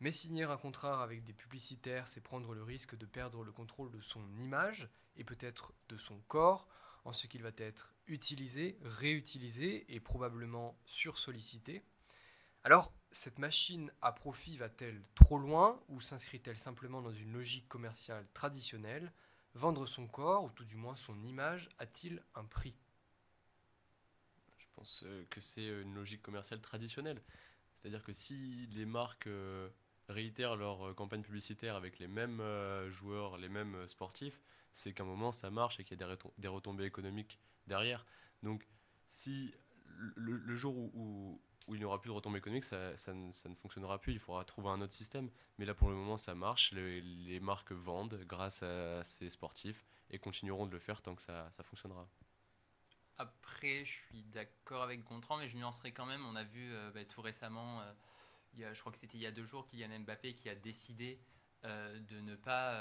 [0.00, 3.90] Mais signer un contrat avec des publicitaires, c'est prendre le risque de perdre le contrôle
[3.90, 6.66] de son image et peut-être de son corps,
[7.04, 11.84] en ce qu'il va être utilisé, réutilisé et probablement sursollicité.
[12.64, 18.26] Alors, cette machine à profit va-t-elle trop loin ou s'inscrit-elle simplement dans une logique commerciale
[18.34, 19.12] traditionnelle?
[19.54, 22.76] Vendre son corps, ou tout du moins son image, a-t-il un prix?
[24.58, 27.22] Je pense euh, que c'est une logique commerciale traditionnelle.
[27.72, 29.70] C'est-à-dire que si les marques euh,
[30.08, 34.40] réitèrent leur euh, campagne publicitaire avec les mêmes euh, joueurs, les mêmes euh, sportifs,
[34.74, 37.40] c'est qu'à un moment ça marche et qu'il y a des, retom- des retombées économiques
[37.66, 38.04] derrière.
[38.42, 38.68] Donc
[39.08, 39.54] si
[40.16, 44.12] le jour où, où- il n'y aura plus de retombées économiques, ça, ne, fonctionnera plus,
[44.12, 45.30] il faudra trouver un autre système.
[45.58, 50.18] Mais là pour le moment ça marche, les, marques vendent grâce à ces sportifs et
[50.18, 52.08] continueront de le faire tant que ça, fonctionnera.
[53.18, 56.26] Après, je suis d'accord avec Gontran, mais je nuancerai quand même.
[56.26, 59.30] On a vu euh, bah, tout récemment, euh, je crois que c'était il y a
[59.30, 61.18] deux jours, Kylian Mbappé qui a décidé
[61.64, 62.78] euh, de ne pas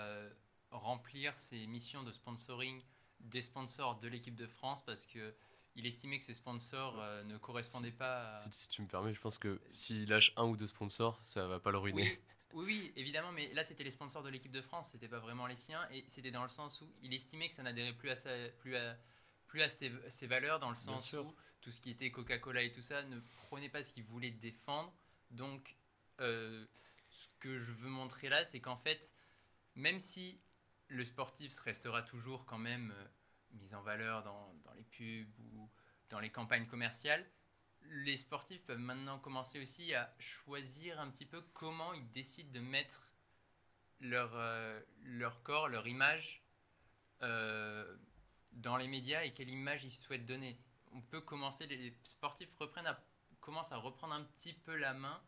[0.72, 2.84] remplir ses missions de sponsoring
[3.22, 5.34] des sponsors de l'équipe de France parce que
[5.76, 8.38] il estimait que ces sponsors euh, ne correspondaient pas à...
[8.38, 11.48] Si, si tu me permets, je pense que s'il lâche un ou deux sponsors, ça
[11.48, 12.20] va pas le ruiner.
[12.54, 15.20] Oui, oui, oui, évidemment, mais là c'était les sponsors de l'équipe de France, c'était pas
[15.20, 18.10] vraiment les siens, et c'était dans le sens où il estimait que ça n'adhérait plus
[18.10, 18.96] à, sa, plus à,
[19.48, 22.72] plus à ses, ses valeurs, dans le sens où tout ce qui était Coca-Cola et
[22.72, 24.94] tout ça ne prenait pas ce qu'il voulait défendre.
[25.32, 25.76] Donc,
[26.22, 26.66] euh,
[27.10, 29.14] ce que je veux montrer là, c'est qu'en fait,
[29.74, 30.40] même si
[30.88, 32.94] le sportif restera toujours quand même
[33.56, 35.70] euh, mis en valeur dans, dans les pubs ou
[36.10, 37.26] dans les campagnes commerciales,
[37.82, 42.60] les sportifs peuvent maintenant commencer aussi à choisir un petit peu comment ils décident de
[42.60, 43.12] mettre
[44.00, 46.44] leur, euh, leur corps, leur image
[47.22, 47.96] euh,
[48.54, 50.58] dans les médias et quelle image ils souhaitent donner.
[50.94, 53.00] On peut commencer, les sportifs reprennent à,
[53.40, 55.22] commencent à reprendre un petit peu la main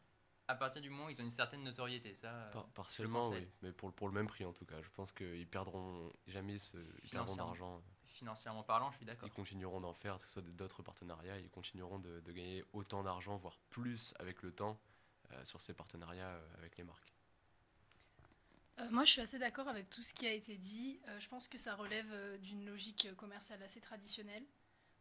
[0.48, 2.14] à partir du moment où ils ont une certaine notoriété.
[2.14, 4.82] Ça, euh, Par- partiellement, oui, mais pour, le- pour le même prix en tout cas.
[4.82, 7.46] Je pense qu'ils perdront jamais ce, ils perdront Financièrement.
[7.52, 7.84] d'argent.
[8.18, 9.28] Financièrement parlant, je suis d'accord.
[9.28, 13.04] Ils continueront d'en faire, que ce soit d'autres partenariats, ils continueront de, de gagner autant
[13.04, 14.78] d'argent, voire plus avec le temps,
[15.32, 17.14] euh, sur ces partenariats euh, avec les marques.
[18.80, 21.00] Euh, moi, je suis assez d'accord avec tout ce qui a été dit.
[21.08, 24.46] Euh, je pense que ça relève euh, d'une logique commerciale assez traditionnelle.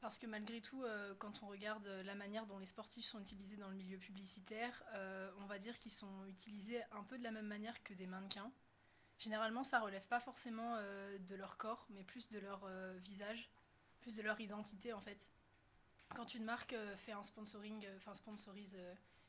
[0.00, 3.56] Parce que malgré tout, euh, quand on regarde la manière dont les sportifs sont utilisés
[3.56, 7.30] dans le milieu publicitaire, euh, on va dire qu'ils sont utilisés un peu de la
[7.30, 8.52] même manière que des mannequins.
[9.18, 13.50] Généralement, ça relève pas forcément euh, de leur corps, mais plus de leur euh, visage,
[14.00, 15.32] plus de leur identité en fait.
[16.14, 18.78] Quand une marque euh, fait un sponsoring, enfin sponsorise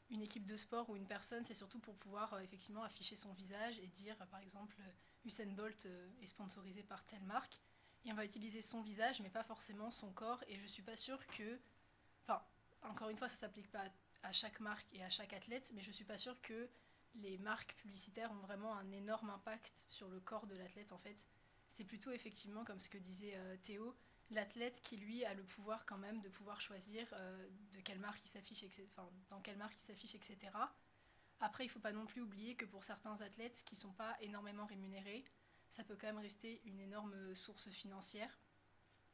[0.09, 3.79] une équipe de sport ou une personne, c'est surtout pour pouvoir effectivement afficher son visage
[3.79, 4.77] et dire, par exemple,
[5.25, 5.87] Usain Bolt
[6.21, 7.59] est sponsorisé par telle marque.
[8.05, 10.41] Et on va utiliser son visage, mais pas forcément son corps.
[10.47, 11.59] Et je suis pas sûre que.
[12.23, 12.41] Enfin,
[12.83, 13.83] encore une fois, ça s'applique pas
[14.23, 16.69] à, à chaque marque et à chaque athlète, mais je suis pas sûre que
[17.15, 21.27] les marques publicitaires ont vraiment un énorme impact sur le corps de l'athlète en fait.
[21.69, 23.95] C'est plutôt effectivement, comme ce que disait euh, Théo,
[24.31, 28.23] l'athlète qui lui a le pouvoir quand même de pouvoir choisir euh, de quelle marque
[28.23, 28.63] il s'affiche.
[28.91, 30.37] Enfin, dans quelle marque il s'affiche, etc.
[31.39, 34.65] Après, il faut pas non plus oublier que pour certains athlètes qui sont pas énormément
[34.65, 35.23] rémunérés,
[35.69, 38.39] ça peut quand même rester une énorme source financière.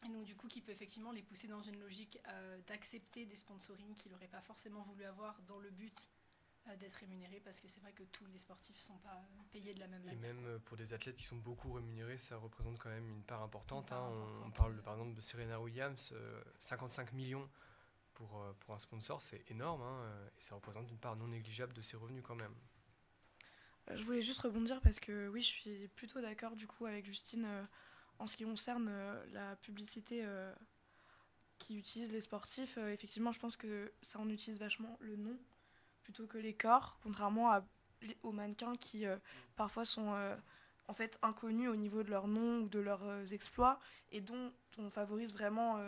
[0.05, 3.35] Et donc du coup, qui peut effectivement les pousser dans une logique euh, d'accepter des
[3.35, 6.22] sponsorings qu'ils n'auraient pas forcément voulu avoir dans le but euh,
[6.79, 9.79] d'être rémunérés, parce que c'est vrai que tous les sportifs sont pas euh, payés de
[9.79, 10.33] la même Et manière.
[10.33, 13.41] même euh, pour des athlètes qui sont beaucoup rémunérés, ça représente quand même une part
[13.41, 13.85] importante.
[13.91, 14.31] Une part hein.
[14.45, 17.49] On- parle de- par exemple de Serena Williams, euh, 55 millions
[18.13, 19.81] pour, euh, pour un sponsor, c'est énorme.
[19.81, 22.55] hein, euh, et ça représente une part non négligeable de ses revenus quand même.
[23.89, 27.05] Euh, Je voulais juste rebondir parce que oui, je suis plutôt d'accord du coup avec
[27.05, 27.63] Justine euh,
[28.19, 30.53] en ce qui concerne euh, la publicité euh,
[31.57, 32.77] qui utilise les sportifs.
[32.77, 35.37] Euh, effectivement, je pense que ça en utilise vachement le nom
[36.03, 37.59] plutôt que les corps, contrairement
[38.23, 39.17] aux mannequins qui euh,
[39.55, 40.35] parfois sont euh,
[40.87, 43.79] en fait inconnus au niveau de leur nom ou de leurs euh, exploits
[44.11, 45.79] et dont on favorise vraiment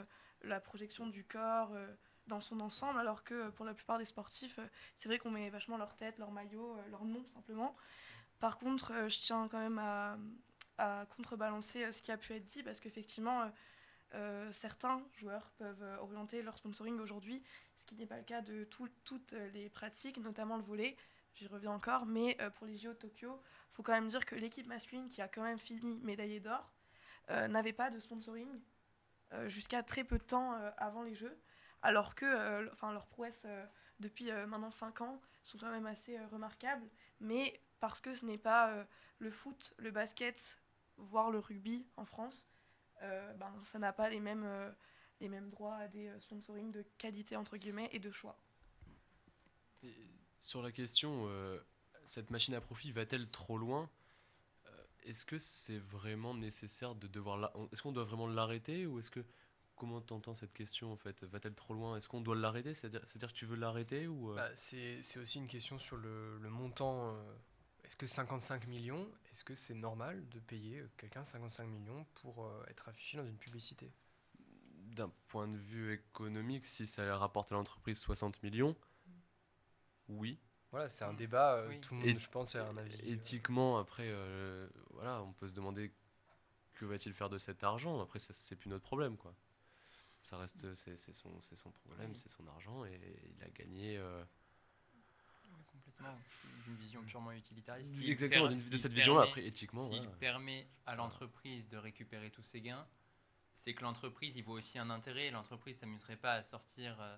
[0.43, 1.71] la projection du corps
[2.27, 4.59] dans son ensemble, alors que pour la plupart des sportifs,
[4.95, 7.75] c'est vrai qu'on met vachement leur tête, leur maillot, leur nom simplement.
[8.39, 10.17] Par contre, je tiens quand même à,
[10.77, 13.51] à contrebalancer ce qui a pu être dit, parce qu'effectivement,
[14.15, 17.43] euh, certains joueurs peuvent euh, orienter leur sponsoring aujourd'hui,
[17.75, 20.95] ce qui n'est pas le cas de tout- toutes euh, les pratiques, notamment le volet.
[21.35, 23.41] J'y reviens encore, mais pour les JO de Tokyo,
[23.73, 26.71] faut quand même dire que l'équipe masculine qui a quand même fini médaillée d'or
[27.27, 28.47] n'avait pas de sponsoring
[29.47, 31.37] jusqu'à très peu de temps avant les Jeux,
[31.81, 33.45] alors que leurs prouesses
[33.99, 36.87] depuis maintenant 5 ans sont quand même assez remarquables,
[37.19, 38.73] mais parce que ce n'est pas
[39.19, 40.57] le foot, le basket,
[40.95, 42.47] voire le rugby en France,
[43.01, 44.71] ben, ça n'a pas les mêmes, euh,
[45.19, 48.37] les mêmes droits à des euh, sponsorings de qualité entre guillemets et de choix.
[49.83, 49.95] Et
[50.39, 51.59] sur la question, euh,
[52.05, 53.89] cette machine à profit va-t-elle trop loin
[54.67, 57.53] Euh, Est-ce que c'est vraiment nécessaire de devoir la...
[57.71, 59.25] Est-ce qu'on doit vraiment l'arrêter ou est-ce que
[59.75, 61.23] comment t'entends cette question en fait?
[61.25, 61.97] Va-t-elle trop loin?
[61.97, 62.73] Est-ce qu'on doit l'arrêter?
[62.73, 65.97] C'est-à-dire, c'est-à-dire que tu veux l'arrêter ou euh, Bah, c'est c'est aussi une question sur
[65.97, 67.15] le, le montant.
[67.15, 67.35] euh,
[67.85, 72.45] est-ce que 55 millions, est-ce que c'est normal de payer euh, quelqu'un 55 millions pour
[72.45, 73.91] euh, être affiché dans une publicité?
[74.95, 78.75] D'un point de vue économique, si ça rapporte à l'entreprise 60 millions,
[80.09, 80.39] oui.
[80.71, 81.79] Voilà, c'est un débat, euh, Oui.
[81.81, 82.93] tout le Et- monde, je pense, a un avis.
[83.01, 85.91] euh, Éthiquement, après, euh, voilà, on peut se demander
[86.75, 88.01] que va-t-il faire de cet argent?
[88.01, 89.35] Après, ça, c'est plus notre problème, quoi.
[90.23, 92.17] Ça reste, c'est c'est son, c'est son problème, Oui.
[92.17, 92.99] c'est son argent et
[93.37, 93.97] il a gagné.
[93.97, 94.23] euh,
[96.65, 98.01] D'une vision purement utilitariste.
[98.03, 99.21] Exactement, de cette vision-là.
[99.21, 100.11] permet- Après, éthiquement, S'il voilà.
[100.17, 102.87] permet à l'entreprise de récupérer tous ses gains,
[103.53, 105.29] c'est que l'entreprise y voit aussi un intérêt.
[105.31, 106.99] L'entreprise s'amuserait pas à sortir.
[106.99, 107.15] euh,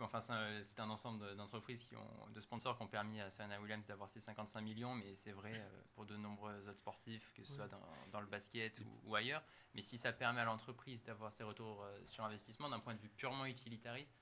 [0.00, 0.20] enfin,
[0.62, 3.86] c'est un, ensemble de- d'entreprises, qui ont, de sponsors qui ont permis à Serena Williams
[3.86, 7.54] d'avoir ses 55 millions, mais c'est vrai euh, pour de nombreux autres sportifs, que ce
[7.54, 9.44] soit dans, dans le basket ou, ou ailleurs.
[9.74, 13.00] Mais si ça permet à l'entreprise d'avoir ses retours euh, sur investissement d'un point de
[13.00, 14.12] vue purement utilitariste,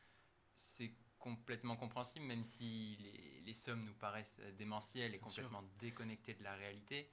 [0.54, 5.50] c'est complètement compréhensible, même si les, les sommes nous paraissent démentielles et Bien sûr.
[5.50, 7.10] complètement déconnectées de la réalité.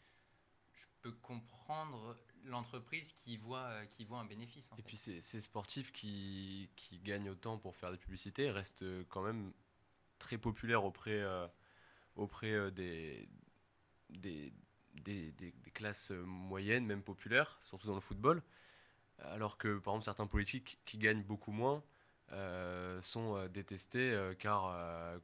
[0.73, 4.71] Je peux comprendre l'entreprise qui voit, euh, qui voit un bénéfice.
[4.71, 4.83] en Et fait.
[4.83, 9.23] puis ces, ces sportifs qui, qui gagnent autant pour faire des publicités restent euh, quand
[9.23, 9.51] même
[10.19, 11.47] très populaires auprès, euh,
[12.17, 13.29] auprès des,
[14.09, 14.53] des,
[14.95, 18.43] des, des- classes moyennes, même populaires, surtout dans le football.
[19.19, 21.83] Alors que par exemple certains politiques qui gagnent beaucoup moins
[23.01, 25.17] sont euh, détestés euh, car euh,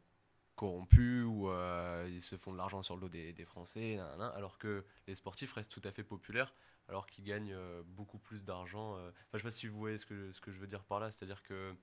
[0.56, 3.99] corrompus ou euh, ils se font de l'argent sur le dos des, des Français,
[4.36, 6.54] alors que les sportifs restent tout à fait populaires
[6.89, 8.97] alors qu'ils gagnent euh, beaucoup plus d'argent.
[8.97, 9.10] euh.
[9.10, 10.99] Enfin, je sais pas si vous voyez ce que, ce que je veux dire par
[10.99, 11.74] là, c'est-à-dire que euh,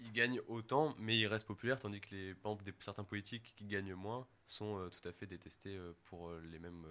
[0.00, 2.34] ils gagnent autant, mais ils restent populaires, tandis que les,
[2.80, 6.58] certains politiques qui gagnent moins sont euh, tout à fait détestés euh, pour euh, les
[6.58, 6.86] mêmes,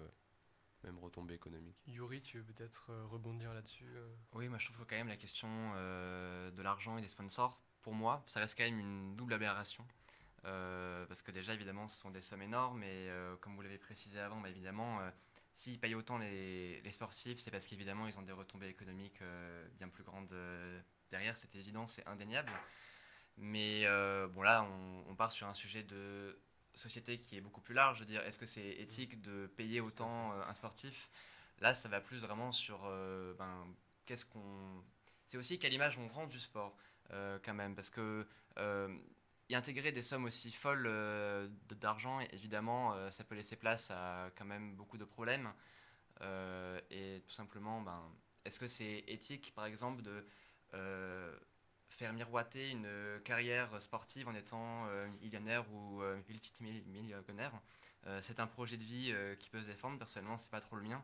[1.00, 1.82] retombées économiques.
[1.86, 4.08] Yuri, tu veux peut-être euh, rebondir là-dessus euh?
[4.32, 7.60] Oui, moi je trouve que quand même la question euh, de l'argent et des sponsors,
[7.82, 9.86] pour moi, ça reste quand même une double aberration.
[10.46, 13.78] Euh, parce que déjà, évidemment, ce sont des sommes énormes, et euh, comme vous l'avez
[13.78, 15.10] précisé avant, bah, évidemment, euh,
[15.54, 19.66] s'ils payent autant les, les sportifs, c'est parce qu'évidemment, ils ont des retombées économiques euh,
[19.78, 20.80] bien plus grandes euh,
[21.10, 22.52] derrière, c'est évident, c'est indéniable.
[23.38, 26.38] Mais euh, bon, là, on, on part sur un sujet de
[26.74, 27.98] société qui est beaucoup plus large.
[27.98, 31.10] Je veux dire, est-ce que c'est éthique de payer autant euh, un sportif?
[31.60, 33.66] Là, ça va plus vraiment sur euh, ben,
[34.06, 34.84] qu'est-ce qu'on.
[35.26, 36.76] C'est aussi quelle image on rend du sport,
[37.12, 37.74] euh, quand même.
[37.74, 38.26] Parce que
[39.50, 40.88] y intégrer des sommes aussi folles
[41.80, 45.52] d'argent, évidemment, ça peut laisser place à quand même beaucoup de problèmes.
[46.90, 48.02] Et tout simplement, ben,
[48.44, 50.24] est-ce que c'est éthique, par exemple, de
[51.94, 52.88] faire miroiter une
[53.24, 57.52] carrière sportive en étant euh, millionnaire ou euh, multimillionnaire
[58.06, 59.98] Euh, C'est un projet de vie euh, qui peut se défendre.
[59.98, 61.02] Personnellement, c'est pas trop le mien.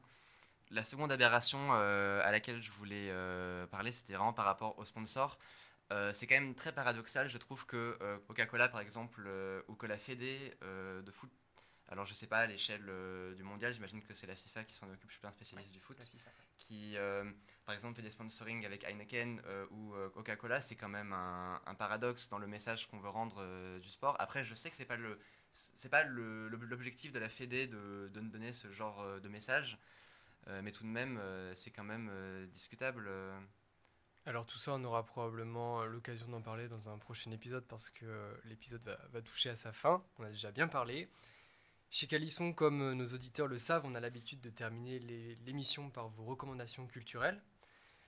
[0.71, 4.85] La seconde aberration euh, à laquelle je voulais euh, parler, c'était vraiment par rapport aux
[4.85, 5.39] sponsors.
[5.93, 9.75] Euh, c'est quand même très paradoxal, je trouve que euh, Coca-Cola, par exemple, euh, ou
[9.75, 11.31] que la Fédé euh, de foot,
[11.89, 14.75] alors je sais pas, à l'échelle euh, du mondial, j'imagine que c'est la FIFA qui
[14.75, 15.99] s'en occupe, je suis pas un spécialiste du foot,
[16.61, 17.25] qui, euh,
[17.67, 21.75] par exemple, fait des sponsoring avec Heineken euh, ou euh, Coca-Cola, c'est quand même un,
[21.75, 24.17] paradoxe dans le message qu'on veut rendre du sport.
[24.19, 25.19] Après, je sais que c'est pas le
[25.53, 29.79] c'est pas l'objectif de la Fédé de, de donner ce genre de message,
[30.47, 31.21] mais tout de même,
[31.55, 32.09] c'est quand même
[32.53, 33.11] discutable.
[34.27, 38.39] Alors tout ça, on aura probablement l'occasion d'en parler dans un prochain épisode parce que
[38.45, 40.05] l'épisode va, va toucher à sa fin.
[40.19, 41.09] On a déjà bien parlé.
[41.93, 45.01] Chez Calisson, comme euh, nos auditeurs le savent, on a l'habitude de terminer
[45.45, 47.43] l'émission par vos recommandations culturelles.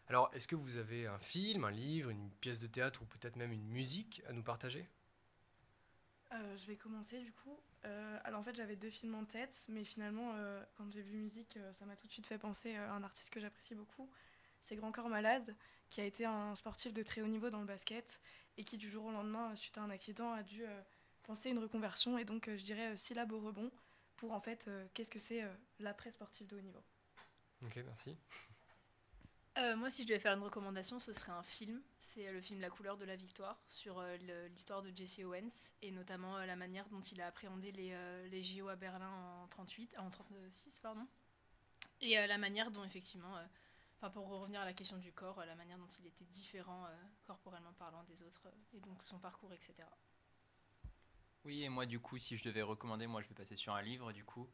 [0.07, 3.35] Alors, est-ce que vous avez un film, un livre, une pièce de théâtre ou peut-être
[3.35, 4.89] même une musique à nous partager?
[6.31, 7.59] Euh, je vais commencer du coup.
[7.85, 10.35] Euh, alors en fait j'avais deux films en tête, mais finalement
[10.77, 13.41] quand j'ai vu musique, ça m'a tout de suite fait penser à un artiste que
[13.41, 14.09] j'apprécie beaucoup.
[14.61, 15.55] C'est Grand Corps Malade,
[15.91, 18.21] qui a été un sportif de très haut niveau dans le basket
[18.57, 20.65] et qui du jour au lendemain, suite à un accident, a dû
[21.23, 23.71] penser une reconversion et donc euh, je dirais euh, syllabe au rebond
[24.17, 26.83] pour en fait euh, qu'est-ce que c'est euh, l'après sportif de haut niveau.
[27.65, 28.17] Ok, merci.
[29.59, 31.83] Euh, moi, si je devais faire une recommandation, ce serait un film.
[31.99, 34.17] C'est le film La couleur de la victoire sur euh,
[34.49, 38.27] l'histoire de Jesse Owens et notamment euh, la manière dont il a appréhendé les, euh,
[38.29, 41.07] les JO à Berlin en 38, en 36 pardon.
[42.01, 43.45] Et euh, la manière dont effectivement, euh,
[43.99, 46.87] enfin pour revenir à la question du corps, euh, la manière dont il était différent
[46.87, 46.89] euh,
[47.25, 49.75] corporellement parlant des autres euh, et donc son parcours, etc.
[51.45, 53.83] Oui, et moi, du coup, si je devais recommander, moi, je vais passer sur un
[53.83, 54.49] livre, du coup.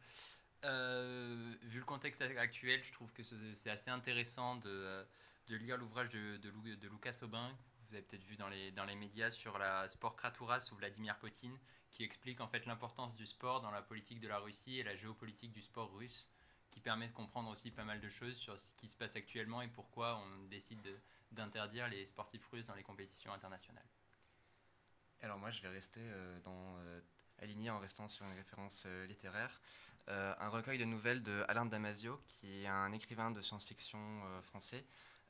[0.64, 5.07] Euh, vu le contexte actuel, je trouve que ce- c'est assez intéressant de,
[5.49, 8.84] de lire l'ouvrage de, de, Lucas Aubin, que vous avez peut-être vu dans les, dans
[8.84, 11.59] les médias, sur la sport Kraturas ou Vladimir Poutine,
[11.91, 14.95] qui explique en fait l'importance du sport dans la politique de la Russie et la
[14.97, 16.30] géopolitique du sport russe,
[16.70, 19.62] qui permet de comprendre aussi pas mal de choses sur ce qui se passe actuellement
[19.62, 20.99] et pourquoi on décide de-
[21.32, 23.89] d'interdire les sportifs russes dans les compétitions internationales.
[25.23, 27.01] Alors moi, je vais rester euh, dans, euh,
[27.41, 29.61] aligné en restant sur une référence euh, littéraire.
[30.11, 33.99] Un recueil de nouvelles de Alain Damasio, qui est un écrivain de science-fiction
[34.41, 34.83] français.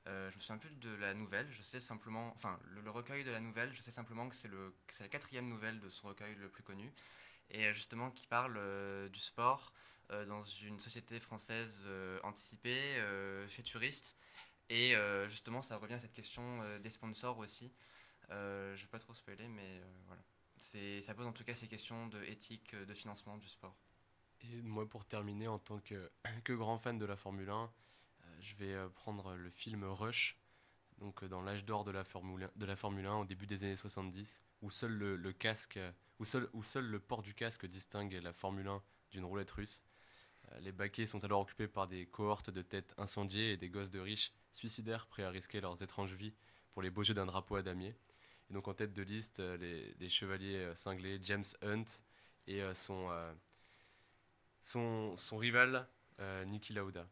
[0.07, 3.33] Je me souviens plus de la nouvelle, je sais simplement, enfin le, le recueil de
[3.33, 6.37] la nouvelle, je sais simplement que c'est le, c'est la quatrième nouvelle de son recueil
[6.37, 6.93] le plus connu,
[7.51, 8.57] et justement qui parle
[9.11, 9.73] du sport
[10.29, 11.83] dans une société française
[12.23, 13.03] anticipée,
[13.49, 14.17] futuriste,
[14.71, 14.95] et
[15.29, 17.73] justement ça revient à cette question des sponsors aussi.
[18.31, 20.23] Euh, je vais pas trop spoiler, mais euh, voilà.
[20.61, 23.77] Ça pose en tout cas ces questions de éthique, euh, de financement du sport.
[24.41, 26.11] Et moi, pour terminer, en tant que,
[26.45, 30.39] que grand fan de la Formule 1, euh, je vais prendre le film Rush,
[30.99, 33.65] donc dans l'âge d'or de, la Formule 1 de la Formule 1 au début des
[33.65, 35.79] années 70, où seul le, casque,
[36.19, 39.85] où seul, où seul le port du casque distingue la Formule 1 d'une roulette russe.
[40.61, 44.01] Les baquets sont alors occupés par des cohortes de têtes incendiées et des gosses de
[44.01, 46.35] riches suicidaires prêts à risquer leurs étranges vies
[46.73, 47.95] pour les beaux yeux d'un drapeau à damier.
[48.51, 51.85] Et donc en tête de liste, euh, les, les chevaliers euh, cinglés James Hunt
[52.47, 53.33] et euh, son, euh,
[54.63, 55.87] son, son rival
[56.21, 57.07] euh, Niki Lauda.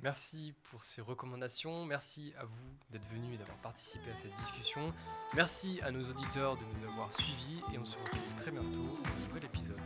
[0.00, 1.86] Merci pour ces recommandations.
[1.86, 4.92] Merci à vous d'être venus et d'avoir participé à cette discussion.
[5.34, 9.16] Merci à nos auditeurs de nous avoir suivis et on se retrouve très bientôt pour
[9.16, 9.80] un nouvel épisode.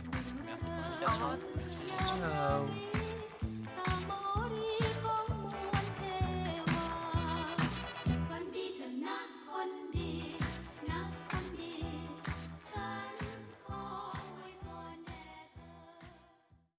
[0.45, 1.13] Merci pour l'invitation.
[1.13, 1.87] revoir à tous.
[1.97, 3.00] Ciao